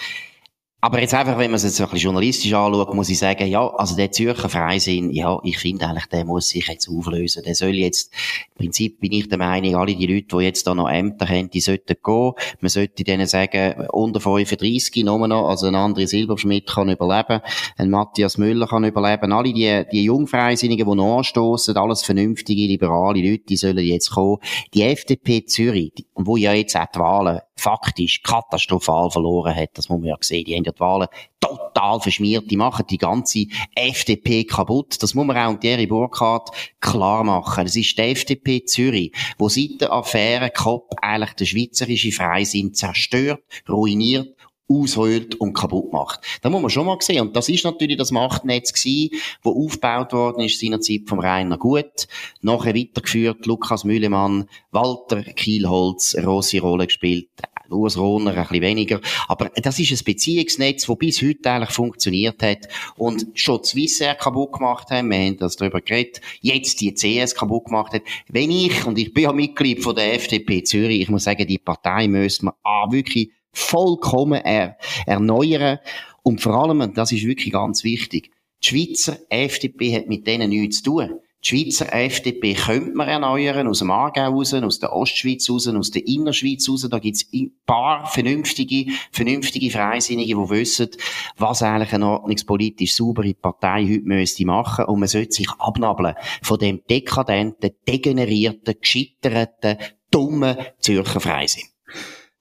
Aber 0.85 1.01
jetzt 1.01 1.15
einfach, 1.15 1.39
wenn 1.39 1.53
man 1.53 1.59
es 1.59 1.63
jetzt 1.63 1.81
ein 1.81 1.85
bisschen 1.85 2.07
journalistisch 2.07 2.53
anschaut, 2.53 2.93
muss 2.93 3.09
ich 3.09 3.17
sagen, 3.17 3.47
ja, 3.47 3.65
also 3.77 3.95
der 3.95 4.11
Zürcher 4.11 4.49
Freisinn, 4.49 5.11
ja, 5.11 5.39
ich 5.45 5.57
finde 5.57 5.87
eigentlich, 5.87 6.07
der 6.07 6.25
muss 6.25 6.49
sich 6.49 6.67
jetzt 6.67 6.89
auflösen. 6.89 7.45
Der 7.45 7.55
soll 7.55 7.77
jetzt, 7.77 8.13
im 8.57 8.65
Prinzip 8.65 8.99
bin 8.99 9.13
ich 9.13 9.29
der 9.29 9.39
Meinung, 9.39 9.77
alle 9.77 9.95
die 9.95 10.09
Leute, 10.09 10.37
die 10.37 10.45
jetzt 10.45 10.67
da 10.67 10.75
noch 10.75 10.91
Ämter 10.91 11.29
haben, 11.29 11.51
die 11.51 11.61
sollten 11.61 11.95
gehen. 12.03 12.33
Man 12.61 12.69
sollte 12.69 13.05
denen 13.05 13.29
sagen, 13.29 13.87
unter 13.93 14.19
35 14.19 15.05
nur 15.05 15.29
noch, 15.29 15.51
also 15.51 15.69
ein 15.69 15.77
André 15.77 16.09
Silberschmidt 16.09 16.67
kann 16.67 16.91
überleben, 16.91 17.43
ein 17.77 17.89
Matthias 17.89 18.37
Müller 18.37 18.67
kann 18.67 18.83
überleben. 18.83 19.31
Alle 19.31 19.53
die, 19.53 19.85
die 19.93 20.03
Jungfreisinnigen, 20.03 20.91
die 20.91 20.97
noch 20.97 21.19
anstoßen, 21.19 21.77
alles 21.77 22.03
vernünftige, 22.03 22.67
liberale 22.67 23.23
Leute, 23.23 23.45
die 23.51 23.57
sollen 23.57 23.79
jetzt 23.79 24.11
kommen. 24.11 24.39
Die 24.75 24.83
FDP 24.83 25.45
Zürich, 25.45 25.93
wo 26.17 26.37
ja 26.37 26.53
jetzt 26.55 26.75
auch 26.75 26.87
die 26.93 26.99
Wahlen 26.99 27.41
faktisch 27.57 28.23
katastrophal 28.23 29.11
verloren 29.11 29.55
hat. 29.55 29.71
Das 29.75 29.89
muss 29.89 30.01
man 30.01 30.09
ja 30.09 30.17
sehen. 30.21 30.45
Die 30.45 30.57
haben 30.57 30.65
ja 30.65 30.73
die 30.73 30.81
Wahlen 30.81 31.09
total 31.41 32.01
verschmiert. 32.01 32.51
Die 32.51 32.57
machen 32.57 32.87
die 32.89 32.99
ganze 32.99 33.47
FDP 33.75 34.45
kaputt. 34.45 35.03
Das 35.03 35.15
muss 35.15 35.27
man 35.27 35.37
auch 35.37 35.59
Thierry 35.59 35.87
Burkhardt 35.87 36.51
klar 36.81 37.25
machen. 37.25 37.67
Es 37.67 37.77
ist 37.77 37.97
die 37.99 38.03
FDP 38.03 38.65
Zürich, 38.65 39.13
wo 39.39 39.49
seit 39.49 39.81
der 39.81 39.93
Affäre 39.93 40.51
Kopp 40.51 40.95
eigentlich 41.01 41.35
der 41.35 41.45
schweizerische 41.45 42.13
Freisinn 42.13 42.75
zerstört, 42.75 43.43
ruiniert 43.69 44.35
aushöhlt 44.73 45.35
und 45.37 45.55
kaputt 45.55 45.93
macht. 45.93 46.21
Da 46.43 46.51
muss 46.51 46.63
man 46.63 46.71
schon 46.71 46.87
mal 46.87 46.97
sehen. 47.01 47.21
Und 47.21 47.37
das 47.37 47.49
ist 47.49 47.65
natürlich 47.65 47.97
das 47.97 48.11
Machtnetz 48.11 48.73
gewesen, 48.73 49.11
das 49.43 49.53
aufgebaut 49.53 50.13
worden 50.13 50.45
ist 50.45 50.61
seinerzeit 50.61 51.03
vom 51.07 51.21
Rainer 51.21 51.59
Gut, 51.59 52.09
nachher 52.41 52.75
weitergeführt, 52.75 53.47
Lukas 53.47 53.85
Mühlemann, 53.85 54.49
Walter 54.71 55.23
Kielholz, 55.23 56.17
grosse 56.19 56.61
Rolle 56.61 56.87
gespielt, 56.87 57.29
Urs 57.73 57.97
Rohner 57.97 58.33
ein 58.33 58.43
bisschen 58.43 58.63
weniger. 58.63 59.01
Aber 59.29 59.51
das 59.57 59.79
ist 59.79 59.93
ein 59.93 60.05
Beziehungsnetz, 60.05 60.87
das 60.87 60.99
bis 60.99 61.23
heute 61.23 61.51
eigentlich 61.51 61.71
funktioniert 61.71 62.43
hat 62.43 62.69
und 62.97 63.27
schon 63.35 63.65
Swissair 63.65 64.15
kaputt 64.15 64.53
gemacht 64.53 64.91
haben. 64.91 65.11
Wir 65.11 65.19
haben 65.19 65.37
das 65.39 65.57
darüber 65.57 65.81
geredet. 65.81 66.21
Jetzt 66.41 66.81
die 66.81 66.95
CS 66.95 67.35
kaputt 67.35 67.67
gemacht 67.67 67.95
hat. 67.95 68.03
Wenn 68.29 68.51
ich, 68.51 68.85
und 68.87 68.99
ich 68.99 69.13
bin 69.13 69.25
ja 69.25 69.33
Mitglied 69.33 69.83
von 69.83 69.95
der 69.95 70.15
FDP 70.15 70.63
Zürich, 70.63 71.01
ich 71.01 71.09
muss 71.09 71.25
sagen, 71.25 71.47
die 71.47 71.59
Partei 71.59 72.09
müsste 72.09 72.47
man 72.47 72.55
ah, 72.63 72.91
wirklich 72.91 73.31
vollkommen 73.53 74.41
er, 74.43 74.77
erneuern. 75.07 75.79
Und 76.23 76.41
vor 76.41 76.55
allem, 76.55 76.81
und 76.81 76.97
das 76.97 77.13
ist 77.13 77.27
wirklich 77.27 77.53
ganz 77.53 77.85
wichtig, 77.85 78.31
die 78.63 78.69
Schweizer 78.69 79.19
FDP 79.29 79.97
hat 79.97 80.09
mit 80.09 80.27
denen 80.27 80.51
nichts 80.51 80.83
zu 80.83 80.91
tun. 80.91 81.21
Die 81.45 81.49
Schweizer 81.49 81.93
FDP 81.93 82.55
könnte 82.55 82.95
man 82.95 83.09
erneuern, 83.09 83.67
aus 83.67 83.81
dem 83.81 83.91
Aargau 83.91 84.31
raus, 84.31 84.55
aus 84.55 84.79
der 84.79 84.93
Ostschweiz 84.93 85.51
raus, 85.51 85.67
aus 85.67 85.91
der 85.91 86.07
Innerschweiz 86.07 86.69
raus. 86.69 86.87
Da 86.89 87.01
gibt's 87.01 87.27
ein 87.35 87.51
paar 87.67 88.07
vernünftige, 88.07 88.93
vernünftige 89.11 89.73
Freisinnige, 89.73 90.37
die 90.37 90.51
wissen, 90.51 90.91
was 91.37 91.65
eigentlich 91.65 91.93
eine 91.95 92.07
ordnungspolitisch 92.07 92.95
saubere 92.95 93.35
Partei 93.35 93.85
heute 93.89 94.05
müsste 94.05 94.47
machen. 94.47 94.85
Und 94.85 95.01
man 95.01 95.09
sollte 95.09 95.33
sich 95.33 95.51
abnabeln 95.59 96.15
von 96.43 96.61
dem 96.61 96.81
dekadenten, 96.89 97.73
degenerierten, 97.89 98.77
gescheiterten, 98.81 99.79
dummen 100.13 100.57
Zürcher 100.79 101.19
Freisinn. 101.19 101.72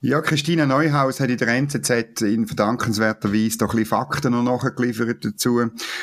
Ja, 0.04 0.20
Christina 0.20 0.66
Neuhaus 0.66 1.20
hat 1.20 1.30
in 1.30 1.38
der 1.38 1.48
NZZ 1.50 2.22
in 2.24 2.48
verdankenswerter 2.48 3.32
Weise 3.32 3.60
doch 3.60 3.68
ein 3.68 3.78
bisschen 3.78 3.86
Fakten 3.86 4.32
noch 4.32 4.42
nachgeliefert 4.42 5.24
dazu. 5.24 5.62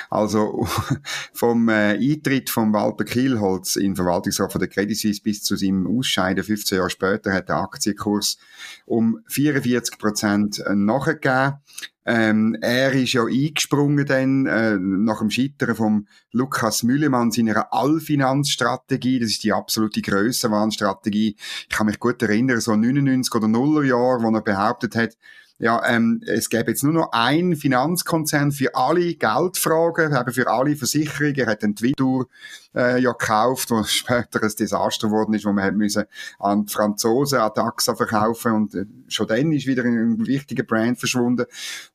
Also 0.08 0.68
vom 1.32 1.68
äh, 1.68 1.98
Eintritt 1.98 2.48
von 2.48 2.72
Walter 2.72 3.04
Kielholz 3.04 3.74
in 3.74 3.96
Verwaltungsrat 3.96 4.52
von 4.52 4.60
der 4.60 4.68
Credit 4.68 4.96
Suisse 4.96 5.20
bis 5.20 5.42
zu 5.42 5.56
seinem 5.56 5.88
Ausscheiden 5.88 6.44
15 6.44 6.78
Jahre 6.78 6.90
später 6.90 7.32
hat 7.32 7.48
der 7.48 7.56
Aktienkurs 7.56 8.38
um 8.86 9.18
44 9.26 9.98
Prozent 9.98 10.62
nachgegeben. 10.72 11.54
Ähm, 12.10 12.56
er 12.62 12.94
ist 12.94 13.12
ja 13.12 13.26
eingesprungen 13.26 14.06
dann, 14.06 14.46
äh, 14.46 14.78
nach 14.78 15.18
dem 15.18 15.28
Scheitern 15.28 15.76
vom 15.76 16.08
Lukas 16.32 16.82
Müllemann 16.82 17.30
seiner 17.30 17.70
Allfinanzstrategie. 17.70 19.18
Das 19.18 19.28
ist 19.28 19.44
die 19.44 19.52
absolute 19.52 20.00
Grössenwahnstrategie. 20.00 21.36
Ich 21.38 21.68
kann 21.68 21.84
mich 21.84 22.00
gut 22.00 22.22
erinnern, 22.22 22.62
so 22.62 22.74
99 22.74 23.34
oder 23.34 23.46
0er 23.46 23.84
Jahr, 23.84 24.22
wo 24.22 24.34
er 24.34 24.40
behauptet 24.40 24.96
hat, 24.96 25.18
ja, 25.60 25.84
ähm, 25.88 26.22
es 26.24 26.50
gäbe 26.50 26.70
jetzt 26.70 26.84
nur 26.84 26.92
noch 26.92 27.10
ein 27.10 27.56
Finanzkonzern 27.56 28.52
für 28.52 28.76
alle 28.76 29.14
Geldfragen, 29.14 30.14
eben 30.14 30.32
für 30.32 30.48
alle 30.48 30.76
Versicherungen. 30.76 31.34
Er 31.34 31.46
hat 31.46 31.62
den 31.62 31.74
Twitter 31.74 32.26
äh, 32.76 33.00
ja 33.00 33.10
gekauft, 33.10 33.72
was 33.72 33.92
später 33.92 34.40
ein 34.40 34.52
Desaster 34.56 35.08
geworden 35.08 35.34
ist, 35.34 35.44
wo 35.44 35.52
man 35.52 35.64
hat 35.64 35.74
müssen 35.74 36.04
an 36.38 36.66
die 36.66 36.72
Franzosen, 36.72 37.40
an 37.40 37.50
AXA 37.56 37.96
verkaufen 37.96 38.52
und 38.52 38.74
äh, 38.76 38.86
schon 39.08 39.26
dann 39.26 39.50
ist 39.50 39.66
wieder 39.66 39.82
ein 39.82 40.24
wichtiger 40.28 40.62
Brand 40.62 41.00
verschwunden. 41.00 41.46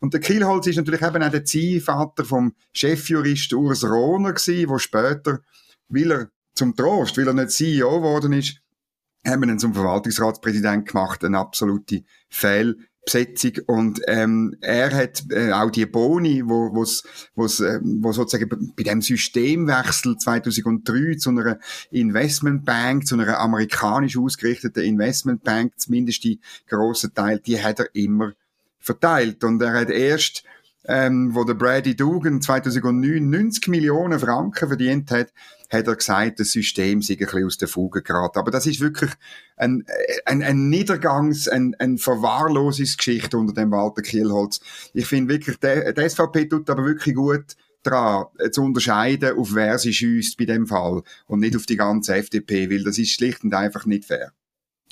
Und 0.01 0.13
der 0.13 0.19
Kielholz 0.19 0.67
ist 0.67 0.75
natürlich 0.75 1.01
eben 1.01 1.23
auch 1.23 1.31
der 1.31 1.45
Ziehvater 1.45 2.25
vom 2.25 2.53
Chefjurist 2.73 3.53
Urs 3.53 3.85
Rohner 3.85 4.33
gewesen, 4.33 4.69
wo 4.69 4.77
später, 4.77 5.39
weil 5.87 6.11
er 6.11 6.27
zum 6.53 6.75
Trost, 6.75 7.17
weil 7.17 7.27
er 7.27 7.33
nicht 7.33 7.51
CEO 7.51 8.01
geworden 8.01 8.33
ist, 8.33 8.57
haben 9.25 9.41
wir 9.41 9.47
ihn 9.47 9.59
zum 9.59 9.73
Verwaltungsratspräsident 9.73 10.85
gemacht, 10.85 11.23
eine 11.23 11.39
absolute 11.39 12.03
Fehl 12.27 12.77
Besetzung 13.05 13.51
und 13.67 13.99
ähm, 14.07 14.55
er 14.61 14.91
hat 14.95 15.23
äh, 15.29 15.51
auch 15.51 15.69
die 15.69 15.85
Boni, 15.85 16.41
wo, 16.45 16.73
wo's, 16.73 17.03
wo's, 17.35 17.59
äh, 17.59 17.79
wo 17.83 18.13
sozusagen 18.13 18.73
bei 18.75 18.83
dem 18.83 19.01
Systemwechsel 19.01 20.17
2003 20.17 21.15
zu 21.15 21.31
einer 21.31 21.59
Investmentbank, 21.91 23.05
zu 23.05 23.15
einer 23.15 23.39
amerikanisch 23.39 24.17
ausgerichteten 24.17 24.83
Investmentbank, 24.83 25.73
zumindest 25.77 26.23
die 26.23 26.39
grossen 26.69 27.13
Teil, 27.13 27.39
die 27.39 27.61
hat 27.61 27.79
er 27.79 27.93
immer 27.93 28.33
verteilt. 28.79 29.43
Und 29.43 29.61
er 29.61 29.73
hat 29.73 29.89
erst 29.89 30.43
ähm, 30.85 31.33
wo 31.33 31.43
der 31.43 31.53
Brady 31.53 31.95
Dugan 31.95 32.41
2009 32.41 33.29
90 33.29 33.67
Millionen 33.69 34.19
Franken 34.19 34.67
verdient 34.67 35.11
hat, 35.11 35.31
hat 35.73 35.87
er 35.87 35.95
gesagt, 35.95 36.39
das 36.39 36.51
System 36.51 37.01
sei 37.01 37.13
ein 37.13 37.19
bisschen 37.19 37.45
aus 37.45 37.57
der 37.57 37.67
Fuge 37.67 38.01
geraten. 38.01 38.39
Aber 38.39 38.51
das 38.51 38.65
ist 38.65 38.79
wirklich 38.79 39.11
ein, 39.57 39.85
ein, 40.25 40.41
ein 40.43 40.69
Niedergangs-, 40.69 41.49
ein, 41.49 41.75
ein 41.79 41.97
Verwahrlosungsgeschichte 41.97 43.37
unter 43.37 43.53
dem 43.53 43.71
Walter 43.71 44.01
Kielholz. 44.01 44.61
Ich 44.93 45.05
finde 45.05 45.33
wirklich, 45.33 45.57
der, 45.57 45.93
der 45.93 46.09
SVP 46.09 46.45
tut 46.47 46.69
aber 46.69 46.85
wirklich 46.85 47.15
gut, 47.15 47.55
daran 47.83 48.27
äh, 48.39 48.49
zu 48.49 48.63
unterscheiden, 48.63 49.37
auf 49.37 49.53
wer 49.53 49.77
sie 49.77 49.93
schießt 49.93 50.37
bei 50.37 50.45
dem 50.45 50.67
Fall 50.67 51.03
und 51.27 51.39
nicht 51.39 51.55
auf 51.55 51.65
die 51.65 51.75
ganze 51.75 52.15
FDP, 52.15 52.69
weil 52.69 52.83
das 52.83 52.97
ist 52.97 53.11
schlicht 53.11 53.43
und 53.43 53.53
einfach 53.53 53.85
nicht 53.85 54.05
fair. 54.05 54.31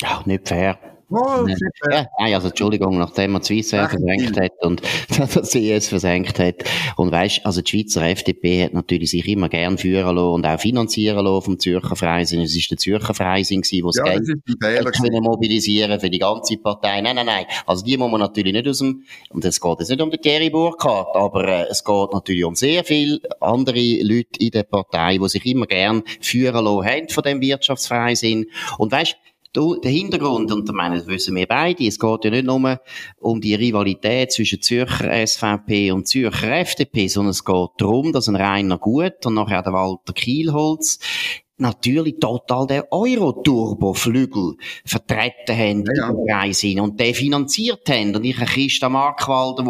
Ja, 0.01 0.21
nicht 0.25 0.47
fair. 0.47 0.79
Oh, 1.11 1.45
ja, 1.91 2.07
nein, 2.19 2.33
also 2.33 2.47
Entschuldigung, 2.47 2.97
nachdem 2.97 3.31
man 3.31 3.41
die 3.41 3.47
Swissair 3.47 3.89
versenkt 3.89 4.39
hat 4.39 4.51
und 4.61 4.81
der 5.17 5.27
CS 5.27 5.89
versenkt 5.89 6.39
hat. 6.39 6.55
Und 6.95 7.11
weißt, 7.11 7.45
also 7.45 7.61
die 7.61 7.69
Schweizer 7.69 8.03
FDP 8.03 8.63
hat 8.63 8.73
natürlich 8.73 9.11
sich 9.11 9.27
immer 9.27 9.49
gern 9.49 9.77
führen 9.77 10.15
lassen 10.15 10.33
und 10.33 10.45
auch 10.45 10.59
finanzieren 10.59 11.25
lassen 11.25 11.43
vom 11.43 11.59
Zürcher 11.59 11.97
Freisinn. 11.97 12.41
Es 12.41 12.55
ist 12.55 12.71
der 12.71 12.77
Zürcher 12.77 13.13
Freisinn 13.13 13.61
gewesen, 13.61 13.83
wo 13.83 13.91
ja, 13.91 14.17
das 14.17 14.27
Geld 14.59 14.93
können 14.93 15.23
mobilisieren 15.23 15.99
für 15.99 16.09
die 16.09 16.19
ganze 16.19 16.57
Partei. 16.57 17.01
Nein, 17.01 17.15
nein, 17.15 17.25
nein. 17.25 17.45
Also 17.65 17.83
die 17.83 17.97
muss 17.97 18.09
man 18.09 18.21
natürlich 18.21 18.53
nicht 18.53 18.67
aus 18.67 18.79
dem, 18.79 19.03
und 19.31 19.43
es 19.43 19.59
geht 19.59 19.79
jetzt 19.79 19.89
nicht 19.89 20.01
um 20.01 20.11
den 20.11 20.21
Thierry 20.21 20.49
Burkhardt, 20.49 21.13
aber 21.13 21.47
äh, 21.47 21.65
es 21.69 21.83
geht 21.83 22.13
natürlich 22.13 22.45
um 22.45 22.55
sehr 22.55 22.85
viele 22.85 23.19
andere 23.41 23.79
Leute 24.01 24.39
in 24.39 24.51
der 24.51 24.63
Partei, 24.63 25.17
die 25.17 25.29
sich 25.29 25.45
immer 25.45 25.65
gern 25.65 26.03
führen 26.21 26.63
lassen 26.63 26.85
haben 26.85 27.09
von 27.09 27.23
dem 27.23 27.41
Wirtschaftsfreisinn. 27.41 28.45
Und 28.77 28.91
weißt, 28.91 29.17
der 29.55 29.91
Hintergrund, 29.91 30.51
und 30.51 30.67
ich 30.67 30.75
meine, 30.75 30.97
das 30.97 31.07
wissen 31.07 31.35
wir 31.35 31.45
beide, 31.45 31.85
es 31.85 31.99
geht 31.99 32.25
ja 32.25 32.31
nicht 32.31 32.45
nur 32.45 32.79
um 33.19 33.41
die 33.41 33.55
Rivalität 33.55 34.31
zwischen 34.31 34.61
Zürcher 34.61 35.27
SVP 35.27 35.91
und 35.91 36.07
Zürcher 36.07 36.59
FDP, 36.59 37.07
sondern 37.07 37.31
es 37.31 37.43
geht 37.43 37.69
darum, 37.77 38.13
dass 38.13 38.29
ein 38.29 38.35
Rainer 38.35 38.77
Gut 38.77 39.25
und 39.25 39.33
nachher 39.33 39.61
der 39.61 39.73
Walter 39.73 40.13
Kielholz 40.13 40.99
natürlich 41.61 42.19
total 42.19 42.67
der 42.67 42.91
Euro-Turbo-Flügel 42.91 44.55
vertreten 44.85 45.57
haben 45.57 45.85
ja, 45.85 46.09
ja. 46.09 46.13
der 46.13 46.35
Reise 46.35 46.81
und 46.81 46.99
den 46.99 47.13
finanziert 47.13 47.87
haben. 47.89 48.15
Und 48.15 48.23
ich, 48.25 48.35
Christa 48.35 48.89
Markwalder, 48.89 49.63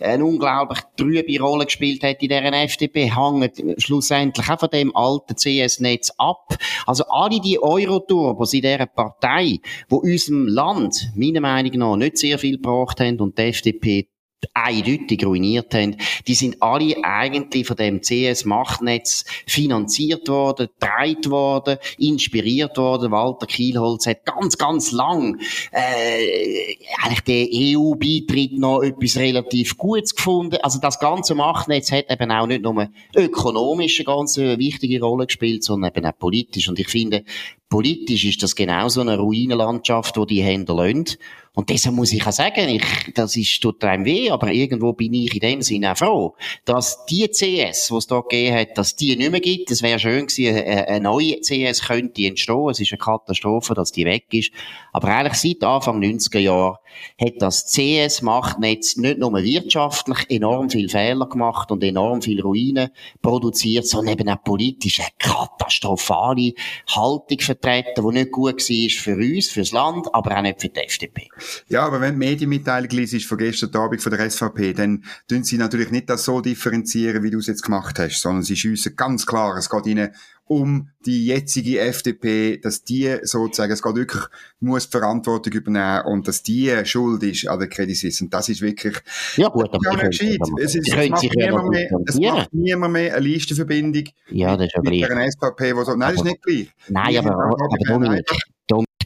der 0.00 0.08
eine 0.08 0.24
unglaublich 0.24 0.80
trübe 0.96 1.40
Rolle 1.40 1.64
gespielt 1.64 2.02
hat 2.04 2.22
in 2.22 2.28
deren 2.28 2.54
FDP, 2.54 3.10
hängt 3.10 3.62
schlussendlich 3.78 4.48
auch 4.48 4.60
von 4.60 4.70
dem 4.70 4.94
alten 4.94 5.34
CS-Netz 5.34 6.12
ab. 6.18 6.56
Also 6.86 7.04
alle 7.08 7.40
die 7.40 7.60
Euro-Turbos 7.60 8.52
in 8.52 8.62
dieser 8.62 8.86
Partei, 8.86 9.58
die 9.90 9.94
unserem 9.94 10.46
Land, 10.46 11.10
meiner 11.16 11.40
Meinung 11.40 11.72
nach, 11.78 11.96
nicht 11.96 12.18
sehr 12.18 12.38
viel 12.38 12.56
gebracht 12.56 13.00
haben 13.00 13.18
und 13.20 13.38
die 13.38 13.42
FDP 13.42 14.08
eindeutig 14.54 15.24
ruiniert 15.24 15.74
haben, 15.74 15.96
die 16.26 16.34
sind 16.34 16.62
alle 16.62 16.96
eigentlich 17.02 17.66
von 17.66 17.76
dem 17.76 18.00
CS-Machtnetz 18.00 19.24
finanziert 19.46 20.28
worden, 20.28 20.68
getragen 20.68 21.30
worden, 21.30 21.78
inspiriert 21.98 22.76
worden. 22.76 23.10
Walter 23.10 23.46
Kielholz 23.46 24.06
hat 24.06 24.24
ganz, 24.24 24.56
ganz 24.58 24.92
lang 24.92 25.40
äh, 25.72 26.76
eigentlich 27.02 27.20
den 27.20 27.48
EU-Beitritt 27.52 28.58
noch 28.58 28.82
etwas 28.82 29.16
relativ 29.16 29.76
Gutes 29.76 30.14
gefunden. 30.14 30.58
Also 30.62 30.78
das 30.80 30.98
ganze 30.98 31.34
Machtnetz 31.34 31.92
hat 31.92 32.10
eben 32.10 32.30
auch 32.30 32.46
nicht 32.46 32.62
nur 32.62 32.88
ökonomisch 33.14 34.00
eine 34.00 34.06
ganz 34.06 34.36
wichtige 34.36 35.00
Rolle 35.00 35.26
gespielt, 35.26 35.64
sondern 35.64 35.92
eben 35.94 36.06
auch 36.06 36.18
politisch. 36.18 36.68
Und 36.68 36.78
ich 36.78 36.88
finde, 36.88 37.24
politisch 37.68 38.24
ist 38.24 38.42
das 38.42 38.56
genauso 38.56 39.00
eine 39.00 39.18
Ruinenlandschaft, 39.18 40.16
wo 40.16 40.24
die 40.24 40.42
Hände 40.42 40.72
lassen. 40.72 41.16
Und 41.60 41.68
deshalb 41.68 41.94
muss 41.94 42.14
ich 42.14 42.26
auch 42.26 42.32
sagen, 42.32 42.70
ich, 42.70 43.12
das 43.14 43.36
ist, 43.36 43.60
tut 43.60 43.84
einem 43.84 44.06
weh, 44.06 44.30
aber 44.30 44.50
irgendwo 44.50 44.94
bin 44.94 45.12
ich 45.12 45.34
in 45.34 45.40
dem 45.40 45.60
Sinne 45.60 45.92
auch 45.92 45.98
froh, 45.98 46.34
dass 46.64 47.04
die 47.04 47.28
CS, 47.28 47.88
die 47.88 47.96
es 47.96 48.06
da 48.06 48.20
gegeben 48.20 48.56
hat, 48.56 48.78
dass 48.78 48.96
die 48.96 49.14
nicht 49.14 49.30
mehr 49.30 49.40
gibt. 49.40 49.70
Es 49.70 49.82
wäre 49.82 49.98
schön 49.98 50.26
gewesen, 50.26 50.56
eine, 50.56 50.88
eine 50.88 51.00
neue 51.02 51.38
CS 51.42 51.82
könnte 51.82 52.24
entstehen. 52.24 52.70
Es 52.70 52.80
ist 52.80 52.92
eine 52.92 52.98
Katastrophe, 52.98 53.74
dass 53.74 53.92
die 53.92 54.06
weg 54.06 54.24
ist. 54.32 54.52
Aber 54.94 55.08
eigentlich 55.08 55.34
seit 55.34 55.62
Anfang 55.62 56.00
90er 56.00 56.38
Jahren 56.38 56.76
hat 57.20 57.34
das 57.38 57.66
CS-Machtnetz 57.66 58.96
nicht 58.96 59.18
nur 59.18 59.32
wirtschaftlich 59.34 60.18
enorm 60.28 60.70
viel 60.70 60.88
Fehler 60.88 61.28
gemacht 61.28 61.70
und 61.70 61.82
enorm 61.82 62.22
viel 62.22 62.40
Ruinen 62.40 62.90
produziert, 63.22 63.86
sondern 63.86 64.14
eben 64.14 64.28
auch 64.28 64.42
politisch 64.42 65.00
eine 65.00 65.08
katastrophale 65.18 66.52
Haltung 66.88 67.40
vertreten 67.40 68.04
die 68.10 68.18
nicht 68.18 68.30
gut 68.32 68.60
war 68.60 69.02
für 69.02 69.16
uns, 69.16 69.48
fürs 69.48 69.72
Land, 69.72 70.06
aber 70.12 70.36
auch 70.36 70.42
nicht 70.42 70.60
für 70.60 70.68
die 70.68 70.80
FDP. 70.80 71.28
Ja, 71.68 71.86
aber 71.86 72.00
wenn 72.00 72.18
die 72.18 72.26
Medienmitteilung 72.26 72.90
liest 72.90 73.24
von 73.24 73.38
gestern 73.38 73.74
Abend 73.74 74.02
von 74.02 74.12
der 74.12 74.30
SVP, 74.30 74.72
dann 74.72 75.04
tun 75.28 75.44
sie 75.44 75.58
natürlich 75.58 75.90
nicht 75.90 76.10
das 76.10 76.24
so 76.24 76.40
differenzieren, 76.40 77.22
wie 77.22 77.30
du 77.30 77.38
es 77.38 77.46
jetzt 77.46 77.62
gemacht 77.62 77.98
hast, 77.98 78.20
sondern 78.20 78.42
sie 78.42 78.56
schiessen 78.56 78.96
ganz 78.96 79.26
klar, 79.26 79.56
es 79.56 79.70
geht 79.70 79.86
ihnen 79.86 80.14
um 80.50 80.88
die 81.06 81.26
jetzige 81.26 81.78
FDP, 81.78 82.58
dass 82.58 82.82
die 82.82 83.18
sozusagen, 83.22 83.72
es 83.72 83.82
geht 83.82 83.94
wirklich, 83.94 84.24
muss 84.58 84.90
die 84.90 84.98
Verantwortung 84.98 85.52
übernehmen 85.52 86.02
und 86.06 86.26
dass 86.26 86.42
die 86.42 86.74
schuld 86.84 87.22
ist 87.22 87.46
an 87.46 87.60
der 87.60 87.68
Credit 87.68 87.96
Suisse. 87.96 88.24
Und 88.24 88.34
das 88.34 88.48
ist 88.48 88.60
wirklich, 88.60 88.96
ja 89.36 89.46
gut, 89.46 89.68
aber 89.72 89.78
ja, 89.84 89.92
nicht 89.92 90.18
gescheit. 90.18 90.38
Es, 90.60 90.74
ist, 90.74 90.88
es, 90.88 91.08
macht 91.08 91.36
niemand 91.36 91.68
mehr, 91.68 91.88
es 92.04 92.18
macht 92.18 92.52
niemand 92.52 92.92
mehr 92.92 93.14
eine 93.14 93.24
Listenverbindung 93.24 94.08
ja, 94.30 94.56
das 94.56 94.66
ist 94.66 94.74
ja 94.74 94.82
mit 94.82 94.92
gleich. 94.92 95.10
einer 95.12 95.30
SVP, 95.30 95.76
wo 95.76 95.84
so, 95.84 95.92
nein, 95.92 96.02
aber, 96.02 96.10
das 96.10 96.16
ist 96.16 96.24
nicht 96.24 96.42
gleich. 96.42 96.72
Nein, 96.88 97.16
aber, 97.18 97.30
aber, 97.30 97.64
aber 97.64 97.76
Dominik, 97.86 98.28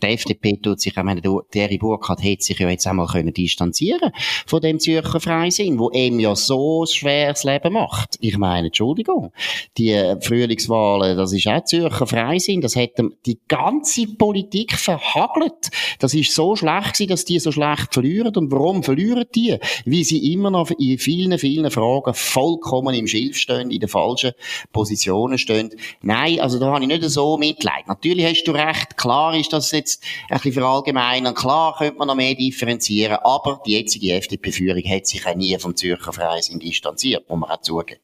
die 0.04 0.12
FDP 0.12 0.56
tut 0.56 0.80
sich, 0.80 0.96
ich 0.96 1.02
meine, 1.02 1.23
Thierry 1.50 1.78
Burkhardt 1.78 2.23
hätte 2.23 2.44
sich 2.44 2.58
ja 2.58 2.68
jetzt 2.68 2.87
einmal 2.87 3.06
können 3.06 3.32
distanzieren 3.32 4.12
von 4.46 4.61
dem 4.61 4.78
Zürcher 4.78 5.20
Freisinn, 5.20 5.78
wo 5.78 5.90
ihm 5.90 6.20
ja 6.20 6.34
so 6.37 6.84
schweres 6.87 7.44
Leben 7.44 7.73
macht. 7.73 8.16
Ich 8.20 8.37
meine, 8.37 8.68
Entschuldigung, 8.68 9.32
die 9.78 9.90
äh, 9.90 10.20
Frühlingswahlen, 10.20 11.16
das 11.16 11.32
ist 11.32 11.46
auch 11.46 11.64
Zürcher 11.64 12.06
Freisinn, 12.06 12.61
das 12.61 12.76
hat 12.76 12.90
die 13.26 13.38
ganze 13.49 14.06
Politik 14.06 14.73
verhagelt. 14.73 15.70
Das 15.99 16.14
ist 16.14 16.34
so 16.34 16.56
schlecht 16.56 16.94
gewesen, 16.94 17.08
dass 17.08 17.25
die 17.25 17.38
so 17.38 17.52
schlecht 17.52 17.92
verlieren. 17.92 18.34
Und 18.37 18.52
warum 18.52 18.82
verlieren 18.82 19.25
die? 19.34 19.58
Wie 19.84 20.04
sie 20.04 20.32
immer 20.32 20.50
noch 20.50 20.70
in 20.70 20.99
vielen, 20.99 21.38
vielen 21.38 21.70
Fragen 21.70 22.14
vollkommen 22.14 22.94
im 22.94 23.06
Schilf 23.06 23.38
stehen, 23.38 23.70
in 23.70 23.80
den 23.80 23.88
falschen 23.88 24.32
Positionen 24.73 25.38
stehen. 25.38 25.70
Nein, 26.02 26.40
also 26.40 26.58
da 26.58 26.66
habe 26.66 26.82
ich 26.82 26.88
nicht 26.88 27.04
so 27.04 27.37
Mitleid. 27.38 27.87
Natürlich 27.87 28.26
hast 28.26 28.44
du 28.44 28.52
recht, 28.52 28.96
klar 28.96 29.37
ist 29.37 29.52
das 29.52 29.70
jetzt 29.73 29.93
jetzt 29.94 30.30
ein 30.30 30.36
bisschen 30.38 30.52
verallgemeinern. 30.54 31.34
Klar 31.34 31.76
könnte 31.78 31.98
man 31.98 32.08
noch 32.08 32.14
mehr 32.14 32.34
differenzieren, 32.34 33.18
aber 33.22 33.60
die 33.66 33.72
jetzige 33.72 34.14
FDP-Führung 34.14 34.82
hat 34.84 35.06
sich 35.06 35.26
auch 35.26 35.34
nie 35.34 35.56
vom 35.58 35.76
Zürcher 35.76 36.12
Freisinn 36.12 36.60
distanziert, 36.60 37.28
muss 37.28 37.40
man 37.40 37.50
auch 37.50 37.60
zugeben. 37.60 38.00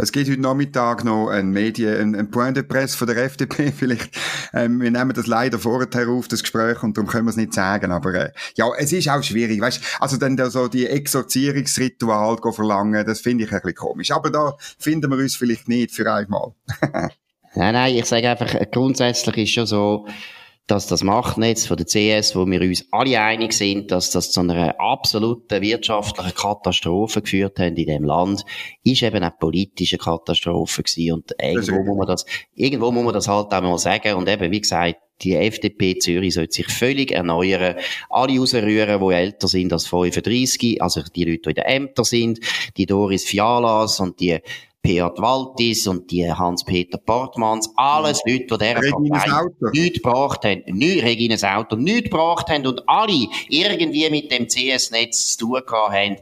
Es 0.00 0.12
gibt 0.12 0.30
heute 0.30 0.40
Nachmittag 0.40 1.04
noch 1.04 1.28
ein 1.28 1.50
Medien, 1.50 2.00
ein, 2.00 2.14
ein 2.14 2.30
Point 2.30 2.56
de 2.56 2.62
Presse 2.62 2.96
von 2.96 3.08
der 3.08 3.16
FDP. 3.16 3.72
Vielleicht, 3.76 4.16
ähm, 4.54 4.80
wir 4.80 4.92
nehmen 4.92 5.12
das 5.12 5.26
leider 5.26 5.58
vorher 5.58 6.08
auf, 6.08 6.28
das 6.28 6.42
Gespräch, 6.42 6.84
und 6.84 6.96
darum 6.96 7.10
können 7.10 7.26
wir 7.26 7.30
es 7.30 7.36
nicht 7.36 7.52
sagen. 7.52 7.90
Aber, 7.90 8.14
äh, 8.14 8.30
ja, 8.54 8.70
es 8.78 8.92
ist 8.92 9.08
auch 9.08 9.24
schwierig, 9.24 9.60
weißt 9.60 9.82
Also 9.98 10.16
dann 10.16 10.36
da 10.36 10.50
so 10.50 10.68
die 10.68 10.86
Exorzierungsritual 10.86 12.38
verlangen, 12.52 13.04
das 13.04 13.20
finde 13.20 13.44
ich 13.44 13.50
ein 13.50 13.60
bisschen 13.60 13.74
komisch. 13.74 14.12
Aber 14.12 14.30
da 14.30 14.56
finden 14.78 15.10
wir 15.10 15.18
uns 15.18 15.34
vielleicht 15.34 15.66
nicht 15.66 15.90
für 15.90 16.12
einmal. 16.12 16.52
nein, 17.56 17.72
nein, 17.74 17.96
ich 17.96 18.04
sage 18.04 18.30
einfach, 18.30 18.54
grundsätzlich 18.70 19.36
ist 19.36 19.50
schon 19.50 19.66
so, 19.66 20.06
dass 20.68 20.86
das 20.86 21.02
Machtnetz 21.02 21.66
von 21.66 21.78
der 21.78 21.86
CS, 21.86 22.36
wo 22.36 22.46
wir 22.46 22.60
uns 22.60 22.86
alle 22.92 23.18
einig 23.18 23.54
sind, 23.54 23.90
dass 23.90 24.10
das 24.10 24.30
zu 24.30 24.40
einer 24.40 24.78
absoluten 24.78 25.62
wirtschaftlichen 25.62 26.34
Katastrophe 26.34 27.22
geführt 27.22 27.58
hat 27.58 27.78
in 27.78 27.86
dem 27.86 28.04
Land, 28.04 28.44
ist 28.84 29.02
eben 29.02 29.16
eine 29.16 29.30
politische 29.30 29.96
Katastrophe 29.96 30.82
gewesen. 30.82 31.14
Und 31.14 31.34
irgendwo 31.40 31.82
muss 31.84 31.96
man 31.96 32.06
das, 32.06 32.26
irgendwo 32.54 32.92
muss 32.92 33.04
man 33.04 33.14
das 33.14 33.28
halt 33.28 33.52
auch 33.52 33.62
mal 33.62 33.78
sagen. 33.78 34.14
Und 34.14 34.28
eben, 34.28 34.52
wie 34.52 34.60
gesagt, 34.60 34.96
die 35.22 35.34
FDP 35.34 35.98
Zürich 35.98 36.34
sollte 36.34 36.52
sich 36.52 36.68
völlig 36.68 37.12
erneuern. 37.12 37.76
Alle 38.10 38.38
rausrühren, 38.38 39.00
die 39.00 39.14
älter 39.14 39.48
sind 39.48 39.72
als 39.72 39.86
35, 39.86 40.82
also 40.82 41.02
die 41.02 41.24
Leute, 41.24 41.42
die 41.42 41.48
in 41.48 41.54
den 41.54 41.64
Ämtern 41.64 42.04
sind, 42.04 42.40
die 42.76 42.86
Doris 42.86 43.24
Fialas 43.24 44.00
und 44.00 44.20
die 44.20 44.38
Beat 44.82 45.18
Waltis 45.18 45.86
und 45.86 46.10
die 46.10 46.30
Hans-Peter 46.32 46.98
Portmanns, 46.98 47.70
alles 47.76 48.22
Leute, 48.24 48.58
die 48.58 48.74
dieser 48.74 49.08
Partei 49.08 49.70
nichts 49.72 50.02
gebracht 50.02 50.44
haben, 50.44 50.62
nicht, 50.66 51.04
Regines 51.04 51.44
Auto, 51.44 51.76
nichts 51.76 52.10
gebracht 52.10 52.48
haben 52.48 52.66
und 52.66 52.88
alle 52.88 53.26
irgendwie 53.48 54.08
mit 54.10 54.30
dem 54.30 54.46
CS-Netz 54.46 55.36
zu 55.36 55.46
tun 55.46 55.62
haben. 55.68 56.16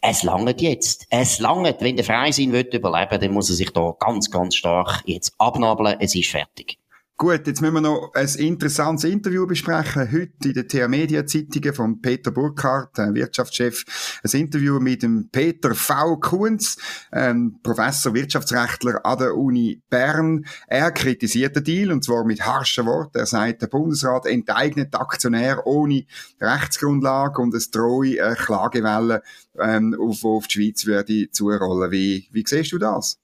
Es 0.00 0.22
langt 0.22 0.60
jetzt. 0.60 1.06
Es 1.10 1.40
langt. 1.40 1.80
Wenn 1.80 1.96
der 1.96 2.04
Freisinn 2.04 2.50
überleben 2.50 2.84
will, 2.84 3.18
dann 3.18 3.32
muss 3.32 3.50
er 3.50 3.56
sich 3.56 3.70
da 3.70 3.94
ganz, 3.98 4.30
ganz 4.30 4.54
stark 4.54 5.02
jetzt 5.06 5.34
abnabeln. 5.38 5.96
Es 5.98 6.14
ist 6.14 6.30
fertig. 6.30 6.78
Gut, 7.20 7.48
jetzt 7.48 7.60
müssen 7.60 7.74
wir 7.74 7.80
noch 7.80 8.12
ein 8.14 8.28
interessantes 8.36 9.02
Interview 9.02 9.44
besprechen. 9.44 10.08
Heute 10.12 10.50
in 10.50 10.54
der 10.54 10.68
TH 10.68 10.86
Media 10.86 11.26
Zeitungen 11.26 11.74
von 11.74 12.00
Peter 12.00 12.30
Burkhardt, 12.30 12.96
Wirtschaftschef. 12.96 14.20
Ein 14.22 14.40
Interview 14.40 14.78
mit 14.78 15.02
dem 15.02 15.28
Peter 15.28 15.74
V. 15.74 16.18
Kunz, 16.18 16.76
ähm, 17.10 17.58
Professor 17.60 18.14
Wirtschaftsrechtler 18.14 19.04
an 19.04 19.18
der 19.18 19.36
Uni 19.36 19.82
Bern. 19.90 20.46
Er 20.68 20.92
kritisiert 20.92 21.56
den 21.56 21.64
Deal 21.64 21.90
und 21.90 22.04
zwar 22.04 22.24
mit 22.24 22.46
harschen 22.46 22.86
Worten. 22.86 23.18
Er 23.18 23.26
sagt, 23.26 23.62
der 23.62 23.66
Bundesrat 23.66 24.24
enteignet 24.24 24.94
Aktionär 24.94 25.66
ohne 25.66 26.04
Rechtsgrundlage 26.40 27.42
und 27.42 27.52
es 27.52 27.72
drohe 27.72 28.22
eine 28.24 28.36
Klagewelle 28.36 29.22
ähm, 29.62 29.96
auf, 30.00 30.24
auf 30.24 30.46
die 30.46 30.52
Schweiz 30.52 30.86
würde 30.86 31.30
zurollen. 31.30 31.90
Wie, 31.90 32.28
wie 32.32 32.44
siehst 32.46 32.72
du 32.72 32.78
das? 32.78 33.20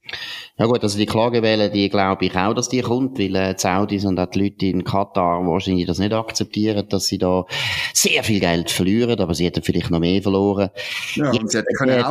Ja 0.58 0.66
gut, 0.66 0.82
also 0.82 0.98
die 0.98 1.06
Klagewelle, 1.06 1.70
die 1.70 1.88
glaube 1.88 2.26
ich 2.26 2.36
auch, 2.36 2.54
dass 2.54 2.68
die 2.68 2.82
kommt, 2.82 3.18
weil 3.18 3.34
äh, 3.34 3.54
die 3.54 3.60
Saudis 3.60 4.04
und 4.04 4.18
auch 4.18 4.30
die 4.30 4.40
Leute 4.40 4.66
in 4.66 4.84
Katar 4.84 5.46
wahrscheinlich 5.46 5.86
das 5.86 5.98
nicht 5.98 6.12
akzeptieren, 6.12 6.88
dass 6.88 7.06
sie 7.06 7.18
da 7.18 7.44
sehr 7.92 8.22
viel 8.22 8.40
Geld 8.40 8.70
verlieren, 8.70 9.18
aber 9.20 9.34
sie 9.34 9.46
hätten 9.46 9.62
vielleicht 9.62 9.90
noch 9.90 10.00
mehr 10.00 10.22
verloren. 10.22 10.70
Ja, 11.14 11.32
Jetzt, 11.32 11.52
sie 11.52 11.58
hätten 11.58 11.74
können 11.76 11.98
äh, 11.98 12.04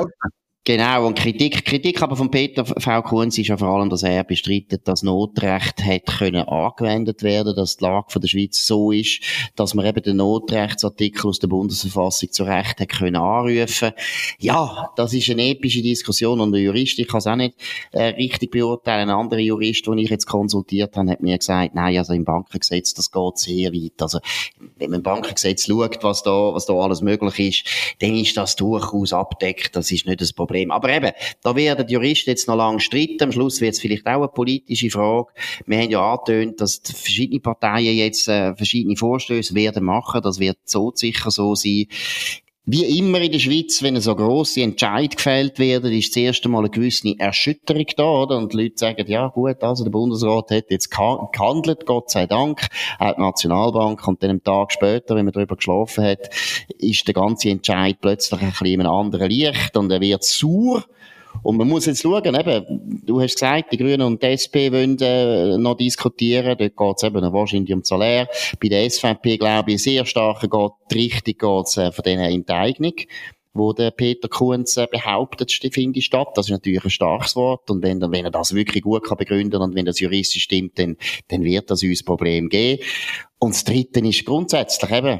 Genau, 0.65 1.07
und 1.07 1.17
Kritik, 1.17 1.65
Kritik 1.65 2.01
aber 2.01 2.15
von 2.15 2.31
Peter 2.31 2.63
V. 2.63 3.01
Kunz 3.01 3.37
ist 3.37 3.47
ja 3.47 3.57
vor 3.57 3.67
allem, 3.67 3.89
dass 3.89 4.01
er 4.01 4.23
bestreitet, 4.23 4.87
dass 4.87 5.03
Notrecht 5.03 5.83
hätte 5.83 6.13
können 6.19 6.47
angewendet 6.47 7.21
werden, 7.21 7.53
dass 7.53 7.75
die 7.75 7.83
Lage 7.83 8.05
von 8.07 8.21
der 8.21 8.29
Schweiz 8.29 8.65
so 8.65 8.93
ist, 8.93 9.19
dass 9.57 9.73
man 9.73 9.85
eben 9.85 10.01
den 10.01 10.15
Notrechtsartikel 10.17 11.27
aus 11.27 11.39
der 11.39 11.49
Bundesverfassung 11.49 12.31
zu 12.31 12.45
Recht 12.45 12.79
hätte 12.79 12.87
können 12.87 13.17
anrufen. 13.17 13.91
Ja, 14.39 14.89
das 14.95 15.11
ist 15.11 15.29
eine 15.29 15.49
epische 15.49 15.81
Diskussion 15.81 16.39
und 16.39 16.53
der 16.53 16.61
Jurist, 16.61 16.97
ich 16.97 17.09
kann 17.09 17.17
es 17.17 17.27
auch 17.27 17.35
nicht 17.35 17.55
äh, 17.91 18.03
richtig 18.03 18.51
beurteilen. 18.51 19.09
Ein 19.09 19.17
anderer 19.17 19.41
Jurist, 19.41 19.85
den 19.85 19.97
ich 19.97 20.11
jetzt 20.11 20.27
konsultiert 20.27 20.95
habe, 20.95 21.11
hat 21.11 21.21
mir 21.21 21.37
gesagt, 21.37 21.75
nein, 21.75 21.97
also 21.97 22.13
im 22.13 22.23
Bankengesetz, 22.23 22.93
das 22.93 23.11
geht 23.11 23.37
sehr 23.37 23.73
weit. 23.73 24.01
Also, 24.01 24.19
wenn 24.77 24.91
man 24.91 24.99
im 24.99 25.03
Bankengesetz 25.03 25.65
schaut, 25.65 26.01
was 26.03 26.23
da, 26.23 26.53
was 26.53 26.67
da 26.67 26.73
alles 26.73 27.01
möglich 27.01 27.65
ist, 27.65 27.97
dann 27.99 28.15
ist 28.15 28.37
das 28.37 28.55
durchaus 28.55 29.11
abdeckt. 29.11 29.75
Das 29.75 29.91
ist 29.91 30.05
nicht 30.05 30.21
das 30.21 30.31
Problem 30.31 30.52
Problem. 30.53 30.71
Aber 30.71 30.89
eben, 30.89 31.11
da 31.41 31.55
werden 31.55 31.87
die 31.87 31.93
Juristen 31.93 32.29
jetzt 32.29 32.47
noch 32.47 32.55
lange 32.55 32.79
streiten. 32.79 33.23
Am 33.23 33.31
Schluss 33.31 33.59
wird 33.61 33.73
es 33.73 33.79
vielleicht 33.79 34.05
auch 34.05 34.17
eine 34.17 34.27
politische 34.27 34.89
Frage. 34.89 35.27
Wir 35.65 35.79
haben 35.79 35.89
ja 35.89 36.13
angetönt, 36.13 36.61
dass 36.61 36.81
verschiedene 36.83 37.39
Parteien 37.39 37.95
jetzt 37.95 38.27
äh, 38.27 38.55
verschiedene 38.55 38.95
Vorstöße 38.95 39.55
werden 39.55 39.83
machen. 39.83 40.21
Das 40.21 40.39
wird 40.39 40.57
so 40.65 40.91
sicher 40.93 41.31
so 41.31 41.55
sein. 41.55 41.87
Wie 42.65 42.97
immer 42.97 43.19
in 43.19 43.33
der 43.33 43.39
Schweiz, 43.39 43.83
wenn 43.83 43.99
so 43.99 44.15
grosse 44.15 44.61
Entscheid 44.61 45.17
gefällt 45.17 45.59
werden, 45.59 45.91
ist 45.91 46.15
das 46.15 46.23
erste 46.23 46.47
Mal 46.47 46.59
eine 46.59 46.69
gewisse 46.69 47.13
Erschütterung 47.19 47.85
da, 47.97 48.05
oder? 48.05 48.37
Und 48.37 48.53
die 48.53 48.57
Leute 48.63 48.75
sagen, 48.77 49.05
ja 49.05 49.27
gut, 49.27 49.61
also 49.61 49.83
der 49.83 49.91
Bundesrat 49.91 50.49
hat 50.49 50.71
jetzt 50.71 50.89
gehandelt, 50.89 51.85
Gott 51.85 52.09
sei 52.09 52.25
Dank, 52.25 52.65
auch 52.99 53.15
die 53.15 53.21
Nationalbank, 53.21 54.07
und 54.07 54.23
dann 54.23 54.29
einen 54.29 54.43
Tag 54.45 54.71
später, 54.71 55.17
wenn 55.17 55.25
man 55.25 55.33
darüber 55.33 55.57
geschlafen 55.57 56.05
hat, 56.05 56.29
ist 56.77 57.05
der 57.05 57.13
ganze 57.13 57.49
Entscheid 57.49 57.97
plötzlich 57.99 58.39
ein 58.39 58.51
bisschen 58.51 58.67
in 58.67 58.79
einem 58.79 58.93
anderen 58.93 59.29
Licht 59.29 59.75
und 59.75 59.91
er 59.91 59.99
wird 59.99 60.23
sauer. 60.23 60.85
Und 61.43 61.57
man 61.57 61.67
muss 61.67 61.85
jetzt 61.85 62.01
schauen, 62.01 62.35
eben, 62.35 63.01
du 63.05 63.21
hast 63.21 63.35
gesagt, 63.35 63.71
die 63.71 63.77
Grünen 63.77 64.01
und 64.01 64.23
die 64.23 64.27
SP 64.31 64.71
wollen 64.71 64.97
äh, 65.01 65.57
noch 65.57 65.75
diskutieren, 65.75 66.57
dort 66.57 66.77
geht 66.77 66.97
es 66.97 67.03
eben 67.03 67.33
wahrscheinlich 67.33 67.73
um 67.73 67.83
Salär. 67.83 68.27
Bei 68.61 68.69
der 68.69 68.89
SVP, 68.89 69.37
glaube 69.37 69.73
ich, 69.73 69.83
sehr 69.83 70.05
stark 70.05 70.41
geht 70.41 70.71
die 70.91 70.95
Richtung 70.95 71.57
geht's, 71.57 71.77
äh, 71.77 71.91
von 71.91 72.03
dieser 72.03 72.29
Enteignung 72.29 72.93
wo 73.53 73.71
der 73.71 73.91
Peter 73.91 74.27
Kunz 74.27 74.77
äh, 74.77 74.87
behauptet, 74.89 75.51
finde 75.71 75.99
ich 75.99 76.05
statt. 76.05 76.29
Das 76.35 76.47
ist 76.47 76.51
natürlich 76.51 76.83
ein 76.83 76.89
starkes 76.89 77.35
Wort. 77.35 77.69
Und 77.69 77.83
wenn, 77.83 78.01
wenn 78.01 78.25
er 78.25 78.31
das 78.31 78.53
wirklich 78.53 78.83
gut 78.83 79.03
kann 79.03 79.17
begründen 79.17 79.61
und 79.61 79.75
wenn 79.75 79.85
das 79.85 79.99
juristisch 79.99 80.43
stimmt, 80.43 80.79
dann, 80.79 80.97
dann 81.27 81.43
wird 81.43 81.69
das 81.69 81.83
uns 81.83 82.03
Problem 82.03 82.49
geben. 82.49 82.81
Und 83.37 83.53
das 83.53 83.63
Dritte 83.63 83.99
ist 83.99 84.25
grundsätzlich 84.25 84.91
eben, 84.91 85.19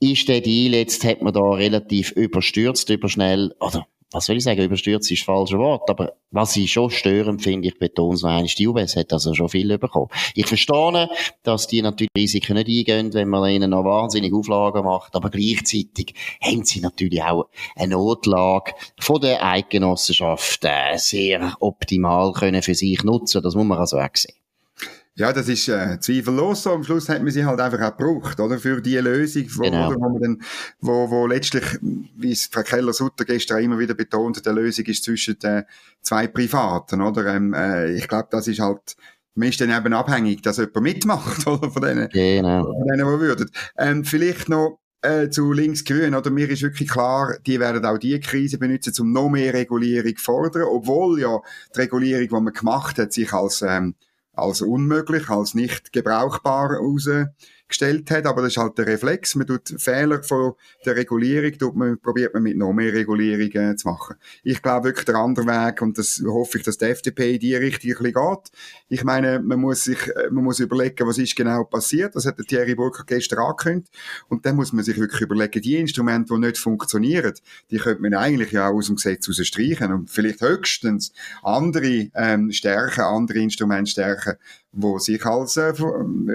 ist 0.00 0.28
der 0.28 0.40
Deal 0.40 0.74
jetzt, 0.74 1.04
hat 1.04 1.22
man 1.22 1.34
da 1.34 1.50
relativ 1.50 2.12
überstürzt, 2.12 2.88
überschnell, 2.90 3.54
oder 3.60 3.86
was 4.12 4.26
soll 4.26 4.36
ich 4.36 4.44
sagen, 4.44 4.62
überstürzt 4.62 5.10
ist 5.10 5.20
das 5.20 5.26
falsche 5.26 5.58
Wort, 5.58 5.90
aber 5.90 6.14
was 6.30 6.56
ich 6.56 6.72
schon 6.72 6.90
störend 6.90 7.42
finde, 7.42 7.68
ich 7.68 7.78
betone 7.78 8.14
es 8.14 8.22
noch 8.22 8.30
einmal, 8.30 8.46
die 8.46 8.66
UBS 8.66 8.96
hat 8.96 9.12
also 9.12 9.34
schon 9.34 9.48
viel 9.48 9.76
bekommen. 9.78 10.08
Ich 10.34 10.46
verstehe, 10.46 11.08
dass 11.42 11.66
die 11.66 11.82
natürlich 11.82 12.10
Risiken 12.16 12.54
nicht 12.54 12.68
eingehen, 12.68 13.12
wenn 13.14 13.28
man 13.28 13.50
ihnen 13.50 13.70
noch 13.70 13.84
wahnsinnig 13.84 14.32
Auflagen 14.32 14.84
macht, 14.84 15.14
aber 15.16 15.30
gleichzeitig 15.30 16.14
haben 16.40 16.64
sie 16.64 16.80
natürlich 16.80 17.22
auch 17.22 17.48
eine 17.74 17.94
Notlage 17.94 18.72
von 18.98 19.20
der 19.20 19.44
Eidgenossenschaft 19.44 20.64
äh, 20.64 20.96
sehr 20.96 21.56
optimal 21.60 22.32
können 22.32 22.62
für 22.62 22.74
sich 22.74 23.02
nutzen, 23.02 23.42
das 23.42 23.54
muss 23.54 23.66
man 23.66 23.78
also 23.78 23.98
auch 23.98 24.08
sehen. 24.14 24.36
Ja, 25.18 25.32
das 25.32 25.48
ist 25.48 25.66
äh, 25.68 25.98
zweifellos 25.98 26.62
so. 26.62 26.72
Am 26.72 26.84
Schluss 26.84 27.08
hat 27.08 27.22
man 27.22 27.32
sie 27.32 27.44
halt 27.44 27.58
einfach 27.58 27.80
auch 27.80 27.96
gebraucht, 27.96 28.38
oder? 28.38 28.58
Für 28.58 28.82
die 28.82 28.98
Lösung, 28.98 29.46
wo, 29.54 29.62
genau. 29.62 29.88
oder, 29.88 29.96
wo 29.96 30.08
man 30.10 30.20
dann, 30.20 30.42
wo, 30.80 31.10
wo 31.10 31.26
letztlich, 31.26 31.64
wie 31.80 32.32
es 32.32 32.46
Frau 32.46 32.62
Keller-Sutter 32.62 33.24
gestern 33.24 33.62
immer 33.62 33.78
wieder 33.78 33.94
betont, 33.94 34.44
der 34.44 34.52
Lösung 34.52 34.84
ist 34.84 35.04
zwischen 35.04 35.38
den 35.38 35.64
zwei 36.02 36.26
Privaten, 36.26 37.00
oder? 37.00 37.34
Ähm, 37.34 37.54
äh, 37.54 37.92
ich 37.94 38.08
glaube, 38.08 38.28
das 38.30 38.46
ist 38.46 38.60
halt 38.60 38.96
man 39.36 39.48
ist 39.48 39.60
dann 39.60 39.70
eben 39.70 39.92
abhängig, 39.92 40.42
dass 40.42 40.56
jemand 40.56 40.80
mitmacht, 40.80 41.46
oder? 41.46 41.70
Von 41.70 41.82
denen, 41.82 42.08
genau. 42.08 42.64
von 42.64 42.86
denen 42.86 43.06
die 43.06 43.20
würden. 43.20 43.50
Ähm, 43.78 44.04
vielleicht 44.04 44.48
noch, 44.48 44.78
äh, 45.02 45.28
zu 45.30 45.52
links-grün, 45.52 46.14
oder? 46.14 46.30
Mir 46.30 46.50
ist 46.50 46.62
wirklich 46.62 46.88
klar, 46.88 47.36
die 47.46 47.60
werden 47.60 47.84
auch 47.84 47.98
die 47.98 48.18
Krise 48.20 48.58
benutzen, 48.58 48.94
um 49.00 49.12
noch 49.12 49.28
mehr 49.28 49.54
Regulierung 49.54 50.16
zu 50.16 50.24
fordern, 50.24 50.64
obwohl 50.64 51.20
ja 51.20 51.40
die 51.74 51.80
Regulierung, 51.80 52.28
die 52.28 52.44
man 52.44 52.52
gemacht 52.52 52.98
hat, 52.98 53.12
sich 53.12 53.32
als, 53.32 53.62
ähm, 53.62 53.94
als 54.36 54.62
unmöglich, 54.62 55.28
als 55.28 55.54
nicht 55.54 55.92
gebrauchbar 55.92 56.70
heraus 56.70 57.08
gestellt 57.68 58.10
hat, 58.10 58.26
aber 58.26 58.42
das 58.42 58.52
ist 58.52 58.56
halt 58.58 58.78
der 58.78 58.86
Reflex. 58.86 59.34
Man 59.34 59.46
tut 59.46 59.74
Fehler 59.78 60.22
von 60.22 60.54
der 60.84 60.96
Regulierung, 60.96 61.52
tut 61.58 61.76
man, 61.76 61.98
probiert 61.98 62.34
man 62.34 62.42
mit 62.42 62.56
noch 62.56 62.72
mehr 62.72 62.92
Regulierungen 62.92 63.76
zu 63.76 63.88
machen. 63.88 64.16
Ich 64.42 64.62
glaube 64.62 64.88
wirklich 64.88 65.04
der 65.04 65.16
andere 65.16 65.46
Weg, 65.46 65.82
und 65.82 65.98
das 65.98 66.22
hoffe 66.26 66.58
ich, 66.58 66.64
dass 66.64 66.78
die 66.78 66.86
FDP 66.86 67.34
in 67.34 67.40
die 67.40 67.54
Richtung 67.54 67.90
ein 67.90 67.96
bisschen 67.96 68.12
geht. 68.12 68.50
Ich 68.88 69.04
meine, 69.04 69.40
man 69.40 69.60
muss 69.60 69.84
sich, 69.84 69.98
man 70.30 70.44
muss 70.44 70.60
überlegen, 70.60 71.06
was 71.06 71.18
ist 71.18 71.36
genau 71.36 71.64
passiert. 71.64 72.14
Das 72.14 72.26
hat 72.26 72.38
der 72.38 72.46
Thierry 72.46 72.74
Burger 72.74 73.04
gestern 73.06 73.40
angekündigt. 73.40 73.92
Und 74.28 74.46
dann 74.46 74.56
muss 74.56 74.72
man 74.72 74.84
sich 74.84 74.98
wirklich 74.98 75.22
überlegen, 75.22 75.60
die 75.60 75.76
Instrumente, 75.76 76.34
die 76.34 76.40
nicht 76.40 76.58
funktionieren, 76.58 77.34
die 77.70 77.78
könnte 77.78 78.02
man 78.02 78.14
eigentlich 78.14 78.52
ja 78.52 78.68
auch 78.68 78.74
aus 78.74 78.86
dem 78.86 78.96
Gesetz 78.96 79.26
streichen 79.44 79.92
und 79.92 80.10
vielleicht 80.10 80.40
höchstens 80.40 81.12
andere 81.42 82.10
ähm, 82.14 82.50
stärken, 82.52 83.02
andere 83.02 83.38
Instrumente 83.38 83.90
stärken, 83.90 84.36
wo 84.72 84.98
sich 84.98 85.24
als, 85.24 85.56
äh, 85.56 85.72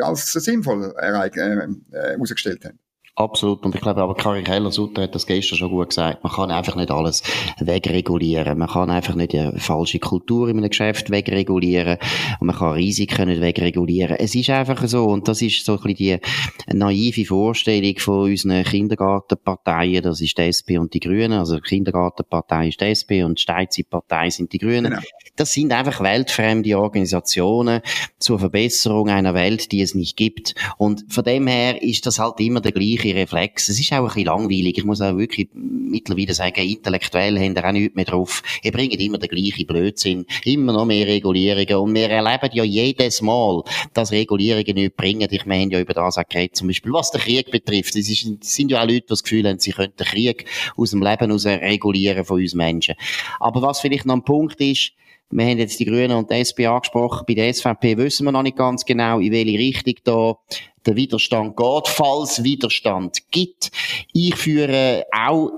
als 0.02 0.32
sinnvoll 0.32 0.94
äh, 0.98 1.12
äh, 1.92 2.12
herausgestellt 2.12 2.66
haben. 2.66 2.80
Absolut. 3.16 3.66
Und 3.66 3.76
ich 3.76 3.82
glaube, 3.82 4.02
aber 4.02 4.16
Karin 4.16 4.46
Keller-Sutter 4.46 5.04
hat 5.04 5.14
das 5.14 5.28
gestern 5.28 5.58
schon 5.58 5.70
gut 5.70 5.90
gesagt. 5.90 6.24
Man 6.24 6.32
kann 6.32 6.50
einfach 6.50 6.76
nicht 6.76 6.92
alles 6.92 7.22
wegregulieren. 7.60 8.58
Man 8.58 8.70
kann 8.70 8.90
einfach 8.90 9.16
nicht 9.16 9.36
eine 9.36 9.60
falsche 9.60 10.00
Kultur 10.00 10.48
in 10.48 10.58
einem 10.58 10.70
Geschäft 10.70 11.12
wegregulieren. 11.12 11.98
Und 12.40 12.48
man 12.48 12.56
kann 12.56 12.72
Risiken 12.72 13.28
nicht 13.28 13.42
wegregulieren. 13.42 14.16
Es 14.18 14.34
ist 14.34 14.50
einfach 14.50 14.88
so. 14.88 15.06
Und 15.06 15.28
das 15.28 15.42
ist 15.42 15.66
so 15.66 15.74
ein 15.74 15.94
bisschen 15.94 16.22
die 16.72 16.78
naive 16.78 17.26
Vorstellung 17.26 17.98
von 18.00 18.30
unseren 18.30 18.64
Kindergartenparteien. 18.64 20.04
Das 20.04 20.22
ist 20.22 20.38
die 20.38 20.44
SP 20.48 20.80
und 20.80 20.94
die 20.94 21.02
Grünen. 21.02 21.34
Also 21.34 21.56
die 21.56 21.62
Kindergartenpartei 21.62 22.70
ist 22.70 22.80
die 22.80 22.86
SP 22.96 23.24
und 23.24 23.40
die 23.40 23.42
Steinzeitpartei 23.42 24.30
sind 24.30 24.54
die 24.54 24.60
Grünen. 24.60 24.86
Genau. 24.86 25.02
Das 25.36 25.52
sind 25.52 25.74
einfach 25.74 26.00
weltfremde 26.02 26.80
Organisationen 26.80 27.82
zur 28.20 28.40
Verbesserung 28.40 29.10
einer 29.10 29.34
Welt, 29.34 29.72
die 29.72 29.82
es 29.82 29.96
nicht 29.96 30.16
gibt. 30.16 30.56
Und 30.78 31.06
von 31.10 31.24
dem 31.26 31.48
her 31.48 31.82
ist 31.82 32.06
das 32.06 32.20
halt 32.20 32.40
immer 32.40 32.62
der 32.62 32.72
gleiche 32.72 33.01
gleiche 33.02 33.16
Reflex. 33.16 33.70
Es 33.70 33.80
ist 33.80 33.92
auch 33.94 33.98
ein 33.98 34.06
bisschen 34.06 34.26
langweilig. 34.26 34.78
Ich 34.78 34.84
muss 34.84 35.02
auch 35.02 35.18
wirklich 35.18 35.50
mittlerweile 35.54 36.34
sagen, 36.34 36.62
intellektuell 36.62 37.40
haben 37.40 37.56
da 37.56 37.68
auch 37.68 37.72
nichts 37.72 37.96
mehr 37.96 38.06
drauf. 38.06 38.44
Ihr 38.64 38.72
bringt 38.72 39.00
immer 39.00 39.18
den 39.18 39.30
gleichen 39.30 39.66
Blödsinn. 39.66 40.26
Immer 40.46 40.74
noch 40.74 40.86
mehr 40.86 41.08
Regulierungen. 41.08 41.76
Und 41.76 41.96
wir 41.96 42.10
erleben 42.10 42.50
ja 42.54 42.64
jedes 42.64 43.22
Mal, 43.22 43.64
dass 43.94 44.12
Regulierungen 44.12 44.76
nichts 44.76 44.96
bringen. 44.96 45.28
Ich 45.32 45.46
meine 45.46 45.74
ja 45.74 45.80
über 45.80 45.94
das 45.94 46.18
auch 46.18 46.28
geredet. 46.28 46.56
Zum 46.56 46.68
Beispiel, 46.68 46.94
was 46.94 47.12
den 47.12 47.22
Krieg 47.22 47.52
betrifft. 47.52 47.96
Es 47.96 48.08
sind 48.08 48.72
ja 48.72 48.82
auch 48.82 48.88
Leute, 48.88 49.02
die 49.02 49.08
das 49.08 49.24
Gefühl 49.24 49.48
haben, 49.48 49.60
sie 49.60 49.72
könnten 49.72 49.98
den 49.98 50.08
Krieg 50.08 50.46
aus 50.78 50.92
dem 50.92 51.02
Leben 51.02 51.28
heraus 51.28 51.46
regulieren 51.46 52.26
von 52.26 52.42
uns 52.42 52.54
Menschen. 52.54 52.96
Aber 53.40 53.62
was 53.62 53.82
vielleicht 53.82 54.06
noch 54.06 54.16
ein 54.16 54.24
Punkt 54.24 54.60
ist, 54.62 54.92
wir 55.32 55.46
haben 55.46 55.58
jetzt 55.58 55.80
die 55.80 55.86
Grünen 55.86 56.12
und 56.12 56.30
die 56.30 56.36
SP 56.44 56.68
angesprochen. 56.68 57.26
Bei 57.28 57.34
der 57.34 57.54
SVP 57.54 57.98
wissen 57.98 58.26
wir 58.26 58.32
noch 58.32 58.44
nicht 58.44 58.58
ganz 58.58 58.86
genau, 58.86 59.20
in 59.20 59.32
welche 59.32 59.58
Richtung 59.58 59.96
da 60.04 60.36
der 60.86 60.96
Widerstand 60.96 61.56
geht, 61.56 61.88
falls 61.88 62.44
Widerstand 62.44 63.20
gibt. 63.32 63.72
Ich 64.14 64.36
führe 64.36 65.06
auch 65.12 65.52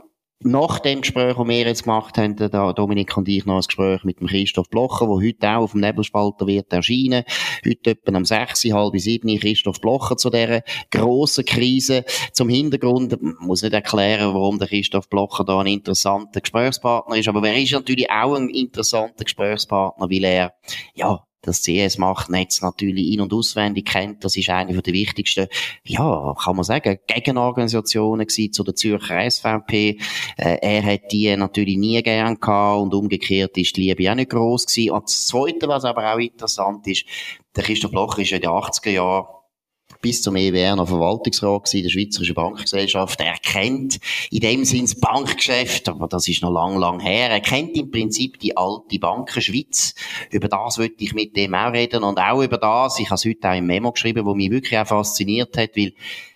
nach 0.46 0.80
dem 0.80 1.02
Gespräch, 1.02 1.36
das 1.38 1.48
wir 1.48 1.60
jetzt 1.60 1.84
gemacht 1.84 2.18
haben, 2.18 2.36
da 2.36 2.74
Dominik 2.74 3.16
und 3.18 3.28
ich 3.28 3.46
noch 3.46 3.56
ein 3.56 3.62
Gespräch 3.62 4.04
mit 4.04 4.20
dem 4.20 4.28
Christoph 4.28 4.70
Blocher, 4.70 5.06
der 5.06 5.16
heute 5.16 5.50
auch 5.50 5.64
auf 5.64 5.72
dem 5.72 5.82
Nebelspalter 5.82 6.48
wird 6.48 6.72
erscheinen. 6.72 7.24
Heute 7.66 7.92
etwa 7.92 8.18
um 8.18 8.26
sechs, 8.26 8.64
halb 8.66 8.98
sieben, 9.00 9.40
Christoph 9.40 9.82
Blocher 9.82 10.18
zu 10.18 10.30
dieser 10.30 10.62
grossen 10.92 11.46
Krise. 11.46 12.06
Zum 12.32 12.50
Hintergrund, 12.50 13.18
muss 13.42 13.64
nicht 13.64 13.74
erklären, 13.74 14.34
warum 14.34 14.60
der 14.60 14.68
Christoph 14.68 15.10
Blocher 15.10 15.44
da 15.44 15.60
ein 15.60 15.68
interessanter 15.68 16.42
Gesprächspartner 16.42 17.18
ist, 17.18 17.28
aber 17.28 17.48
er 17.48 17.62
ist 17.62 17.72
natürlich 17.72 18.10
auch 18.10 18.36
ein 18.36 18.50
interessanter 18.50 19.24
Gesprächspartner, 19.24 20.10
weil 20.10 20.24
er, 20.24 20.54
ja, 20.94 21.24
das 21.44 21.62
CS-Machtnetz 21.62 22.62
natürlich 22.62 23.14
in- 23.14 23.22
und 23.22 23.34
auswendig 23.34 23.86
kennt. 23.86 24.24
Das 24.24 24.36
ist 24.36 24.50
eine 24.50 24.82
der 24.82 24.94
wichtigsten, 24.94 25.48
ja, 25.84 26.34
kann 26.42 26.56
man 26.56 26.64
sagen, 26.64 26.98
Gegenorganisationen 27.06 28.26
gewesen 28.26 28.54
zu 28.54 28.64
der 28.64 28.76
Zürcher 28.76 29.30
SVP. 29.30 30.00
Äh, 30.38 30.58
er 30.62 30.84
hat 30.84 31.12
die 31.12 31.36
natürlich 31.36 31.78
nie 31.78 32.02
gern 32.02 32.40
gehabt 32.40 32.82
und 32.82 32.94
umgekehrt 32.94 33.58
ist 33.58 33.76
die 33.78 33.82
Liebe 33.82 34.10
auch 34.10 34.16
nicht 34.16 34.32
gross 34.32 34.66
gewesen. 34.66 34.92
Und 34.92 35.04
das 35.04 35.28
Zweite, 35.28 35.68
was 35.68 35.86
aber 35.86 36.14
auch 36.14 36.20
interessant 36.20 36.88
ist, 36.88 37.06
der 37.56 37.64
Christoph 37.64 37.92
Bloch 37.92 38.18
ist 38.18 38.32
in 38.32 38.42
den 38.42 38.50
80er 38.50 38.90
Jahren 38.90 39.26
bis 40.04 40.22
zum 40.22 40.36
EWR 40.36 40.76
noch 40.76 40.88
Verwaltungsrat 40.88 41.63
gewesen, 41.63 41.84
der 41.84 41.89
Schweizerischen 41.89 42.36
Bankgesellschaft. 42.36 43.19
Er 43.22 43.38
kennt 43.38 44.00
in 44.30 44.41
dem 44.41 44.65
Sinne 44.65 44.84
das 44.84 45.00
Bankgeschäft, 45.00 45.89
aber 45.89 46.08
das 46.08 46.28
ist 46.28 46.43
noch 46.43 46.52
lang, 46.52 46.78
lang 46.78 47.00
her. 47.00 47.30
Er 47.30 47.39
kennt 47.39 47.76
im 47.78 47.89
Prinzip 47.89 48.39
die 48.39 48.56
alte 48.56 49.00
Bankenschweiz. 49.00 49.96
Über 50.30 50.50
das 50.50 50.78
wollte 50.78 51.04
ich 51.04 51.13
mit 51.13 51.36
dem 51.38 51.56
auch 51.56 51.72
reden 51.72 52.04
und 52.04 52.19
auch 52.19 52.43
über 52.43 52.58
das, 52.58 53.00
ich 53.00 53.08
habe 53.08 53.15
es 53.15 53.26
heute 53.26 53.50
auch 53.50 53.58
im 53.58 53.65
Memo 53.65 53.91
geschrieben, 53.93 54.26
wo 54.26 54.36
mich 54.36 54.52
wirklich 54.52 54.78
auch 54.78 54.88
fasziniert 54.88 55.58
hat, 55.58 55.78
weil 55.78 55.93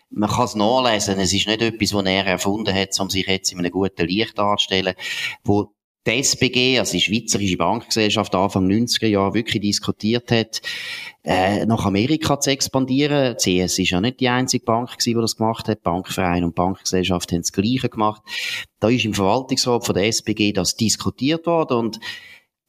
man 0.09 0.29
kann 0.29 0.45
es 0.45 0.55
nachlesen. 0.55 1.19
Es 1.19 1.33
ist 1.33 1.47
nicht 1.47 1.61
etwas, 1.61 1.93
was 1.93 2.05
er 2.05 2.25
erfunden 2.25 2.73
hat, 2.73 2.97
um 2.99 3.09
sich 3.09 3.27
jetzt 3.27 3.51
in 3.51 3.59
einem 3.59 3.71
guten 3.71 4.07
Licht 4.07 4.37
darzustellen, 4.37 4.95
wo 5.43 5.73
die 6.07 6.23
SBG, 6.23 6.79
also 6.79 6.93
die 6.93 7.01
Schweizerische 7.01 7.57
Bankgesellschaft, 7.57 8.33
Anfang 8.33 8.67
90er 8.67 9.07
Jahre 9.07 9.33
wirklich 9.33 9.61
diskutiert 9.61 10.31
hat, 10.31 10.61
äh, 11.23 11.65
nach 11.65 11.85
Amerika 11.85 12.39
zu 12.39 12.49
expandieren. 12.49 13.35
Die 13.43 13.61
CS 13.61 13.79
ist 13.79 13.89
ja 13.91 14.01
nicht 14.01 14.19
die 14.21 14.29
einzige 14.29 14.63
Bank 14.63 14.91
gewesen, 14.91 15.15
die 15.17 15.21
das 15.21 15.35
gemacht 15.35 15.67
hat. 15.67 15.83
Bankverein 15.83 16.43
und 16.43 16.55
Bankgesellschaft 16.55 17.31
haben 17.31 17.41
das 17.41 17.51
Gleiche 17.51 17.89
gemacht. 17.89 18.21
Da 18.79 18.89
ist 18.89 19.05
im 19.05 19.13
Verwaltungsrat 19.13 19.85
von 19.85 19.95
der 19.95 20.07
SBG 20.07 20.53
das 20.53 20.75
diskutiert 20.75 21.45
worden 21.45 21.77
und 21.77 21.99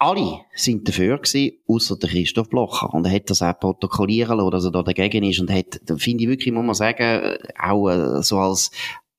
alle 0.01 0.43
sind 0.55 0.87
dafür 0.89 1.19
gewesen, 1.19 1.59
außer 1.67 1.97
der 1.97 2.11
Christoph 2.11 2.49
Blocher. 2.49 2.95
Und 2.95 3.05
er 3.05 3.13
hat 3.13 3.31
das 3.31 3.43
auch 3.43 3.59
protokollieren 3.59 4.39
lassen, 4.39 4.51
dass 4.53 4.65
er 4.65 4.71
da 4.71 4.83
dagegen 4.83 5.25
ist 5.25 5.41
und 5.41 5.51
hat, 5.51 5.81
finde 5.97 6.25
ich 6.25 6.31
wirklich, 6.31 6.55
muss 6.55 6.65
man 6.65 6.75
sagen, 6.75 7.37
auch 7.61 7.89
äh, 7.89 8.23
so 8.23 8.39
als 8.39 8.71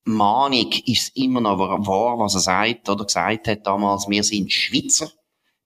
Mahnung 0.04 0.72
ist 0.86 1.16
immer 1.16 1.40
noch 1.40 1.58
wahr, 1.58 2.18
was 2.18 2.34
er 2.34 2.40
sagt 2.40 2.88
oder 2.88 3.04
gesagt 3.04 3.48
hat 3.48 3.66
damals, 3.66 4.08
wir 4.08 4.24
sind 4.24 4.52
Schweizer, 4.52 5.10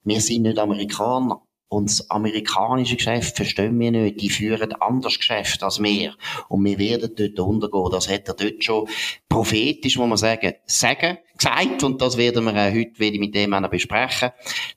wir 0.02 0.20
sind 0.20 0.42
nicht 0.42 0.58
Amerikaner. 0.58 1.40
Und 1.68 1.90
das 1.90 2.08
amerikanische 2.08 2.94
Geschäft 2.94 3.34
verstehen 3.34 3.78
wir 3.80 3.90
nicht. 3.90 4.20
Die 4.20 4.30
führen 4.30 4.74
anders 4.74 5.18
Geschäft 5.18 5.64
als 5.64 5.82
wir. 5.82 6.14
Und 6.48 6.64
wir 6.64 6.78
werden 6.78 7.10
dort 7.16 7.40
untergehen. 7.40 7.90
Das 7.90 8.08
hat 8.08 8.28
er 8.28 8.34
dort 8.34 8.62
schon 8.62 8.88
prophetisch, 9.28 9.98
muss 9.98 10.08
man 10.08 10.18
sagen, 10.18 10.54
sagen, 10.66 11.18
gesagt. 11.44 11.84
Und 11.84 12.00
das 12.00 12.16
werden 12.16 12.44
wir 12.44 12.54
äh, 12.54 12.70
heute 12.72 12.98
wieder 12.98 13.18
mit 13.18 13.34
dem 13.34 13.54
besprechen. 13.70 14.30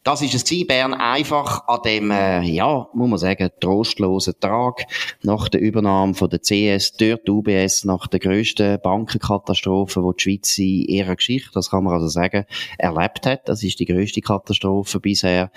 Das 0.03 0.21
ist 0.21 0.33
es 0.33 0.43
gewesen, 0.43 0.67
Bern 0.67 0.93
einfach 0.93 1.67
an 1.67 1.79
dem, 1.85 2.11
äh, 2.11 2.41
ja, 2.41 2.87
muss 2.93 3.09
man 3.09 3.19
sagen, 3.19 3.49
trostlosen 3.59 4.39
Tag 4.39 4.85
nach 5.23 5.49
der 5.49 5.61
Übernahme 5.61 6.13
von 6.13 6.29
der 6.29 6.39
CS, 6.39 6.93
dort 6.93 7.29
UBS, 7.29 7.85
nach 7.85 8.07
der 8.07 8.19
grössten 8.19 8.79
Bankenkatastrophe, 8.81 10.01
die 10.01 10.15
die 10.17 10.23
Schweiz 10.23 10.57
in 10.57 10.65
ihrer 10.87 11.15
Geschichte, 11.15 11.51
das 11.53 11.69
kann 11.69 11.83
man 11.83 11.93
also 11.93 12.07
sagen, 12.07 12.45
erlebt 12.77 13.25
hat. 13.25 13.47
Das 13.47 13.63
ist 13.63 13.79
die 13.79 13.85
grösste 13.85 14.21
Katastrophe 14.21 14.99
bisher. 14.99 15.51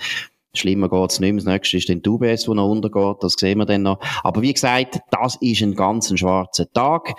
Schlimmer 0.53 0.89
geht's 0.89 1.19
nicht 1.19 1.31
mehr. 1.31 1.43
Das 1.43 1.53
nächste 1.53 1.77
ist 1.77 1.89
dann 1.89 2.01
die 2.01 2.09
UBS, 2.09 2.43
die 2.43 2.53
noch 2.53 2.69
untergeht. 2.69 3.17
Das 3.21 3.33
sehen 3.33 3.59
wir 3.59 3.65
dann 3.65 3.83
noch. 3.83 3.99
Aber 4.23 4.41
wie 4.41 4.53
gesagt, 4.53 4.99
das 5.09 5.37
ist 5.39 5.61
ein 5.61 5.75
ganz 5.75 6.11
schwarzer 6.17 6.71
Tag. 6.73 7.13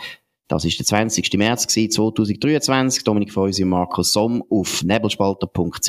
Das 0.48 0.64
ist 0.64 0.78
der 0.78 0.84
20. 0.84 1.32
März 1.38 1.66
2023. 1.66 3.04
Dominik 3.04 3.32
Feusi 3.32 3.62
und 3.62 3.70
Markus 3.70 4.12
Somm 4.12 4.44
auf 4.50 4.82
nebelspalter.ch. 4.82 5.88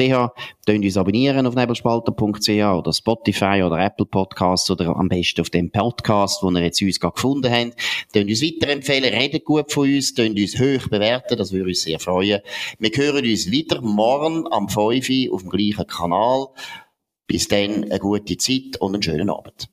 Tönt 0.66 0.86
uns 0.86 0.96
abonnieren 0.96 1.46
auf 1.46 1.56
nebelspalter.ch 1.56 2.50
oder 2.50 2.94
Spotify 2.94 3.64
oder 3.66 3.80
Apple 3.84 4.06
Podcasts 4.06 4.72
oder 4.72 4.96
am 4.96 5.10
besten 5.10 5.42
auf 5.42 5.50
dem 5.50 5.70
Podcast, 5.70 6.44
wo 6.44 6.52
ihr 6.52 6.62
jetzt 6.62 6.82
uns 6.82 7.00
gerade 7.00 7.16
gefunden 7.16 7.52
habt. 7.52 7.76
Tönt 8.14 8.30
uns 8.30 8.42
weiterempfehlen, 8.42 9.14
redet 9.14 9.44
gut 9.44 9.72
von 9.72 9.90
uns, 9.90 10.14
tönt 10.14 10.40
uns 10.40 10.58
hoch 10.58 10.88
bewerten, 10.88 11.38
das 11.38 11.52
würde 11.52 11.70
uns 11.70 11.82
sehr 11.82 12.00
freuen. 12.00 12.40
Wir 12.80 12.92
hören 12.96 13.26
uns 13.26 13.52
wieder 13.52 13.82
morgen 13.82 14.46
am 14.52 14.70
5 14.70 15.10
Uhr 15.10 15.34
auf 15.34 15.42
dem 15.42 15.50
gleichen 15.50 15.88
Kanal. 15.88 16.48
Bis 17.28 17.48
dann 17.48 17.86
eine 17.86 18.00
gute 18.00 18.38
Zeit 18.38 18.78
und 18.80 18.94
einen 18.94 19.04
schönen 19.04 19.30
Abend. 19.30 19.73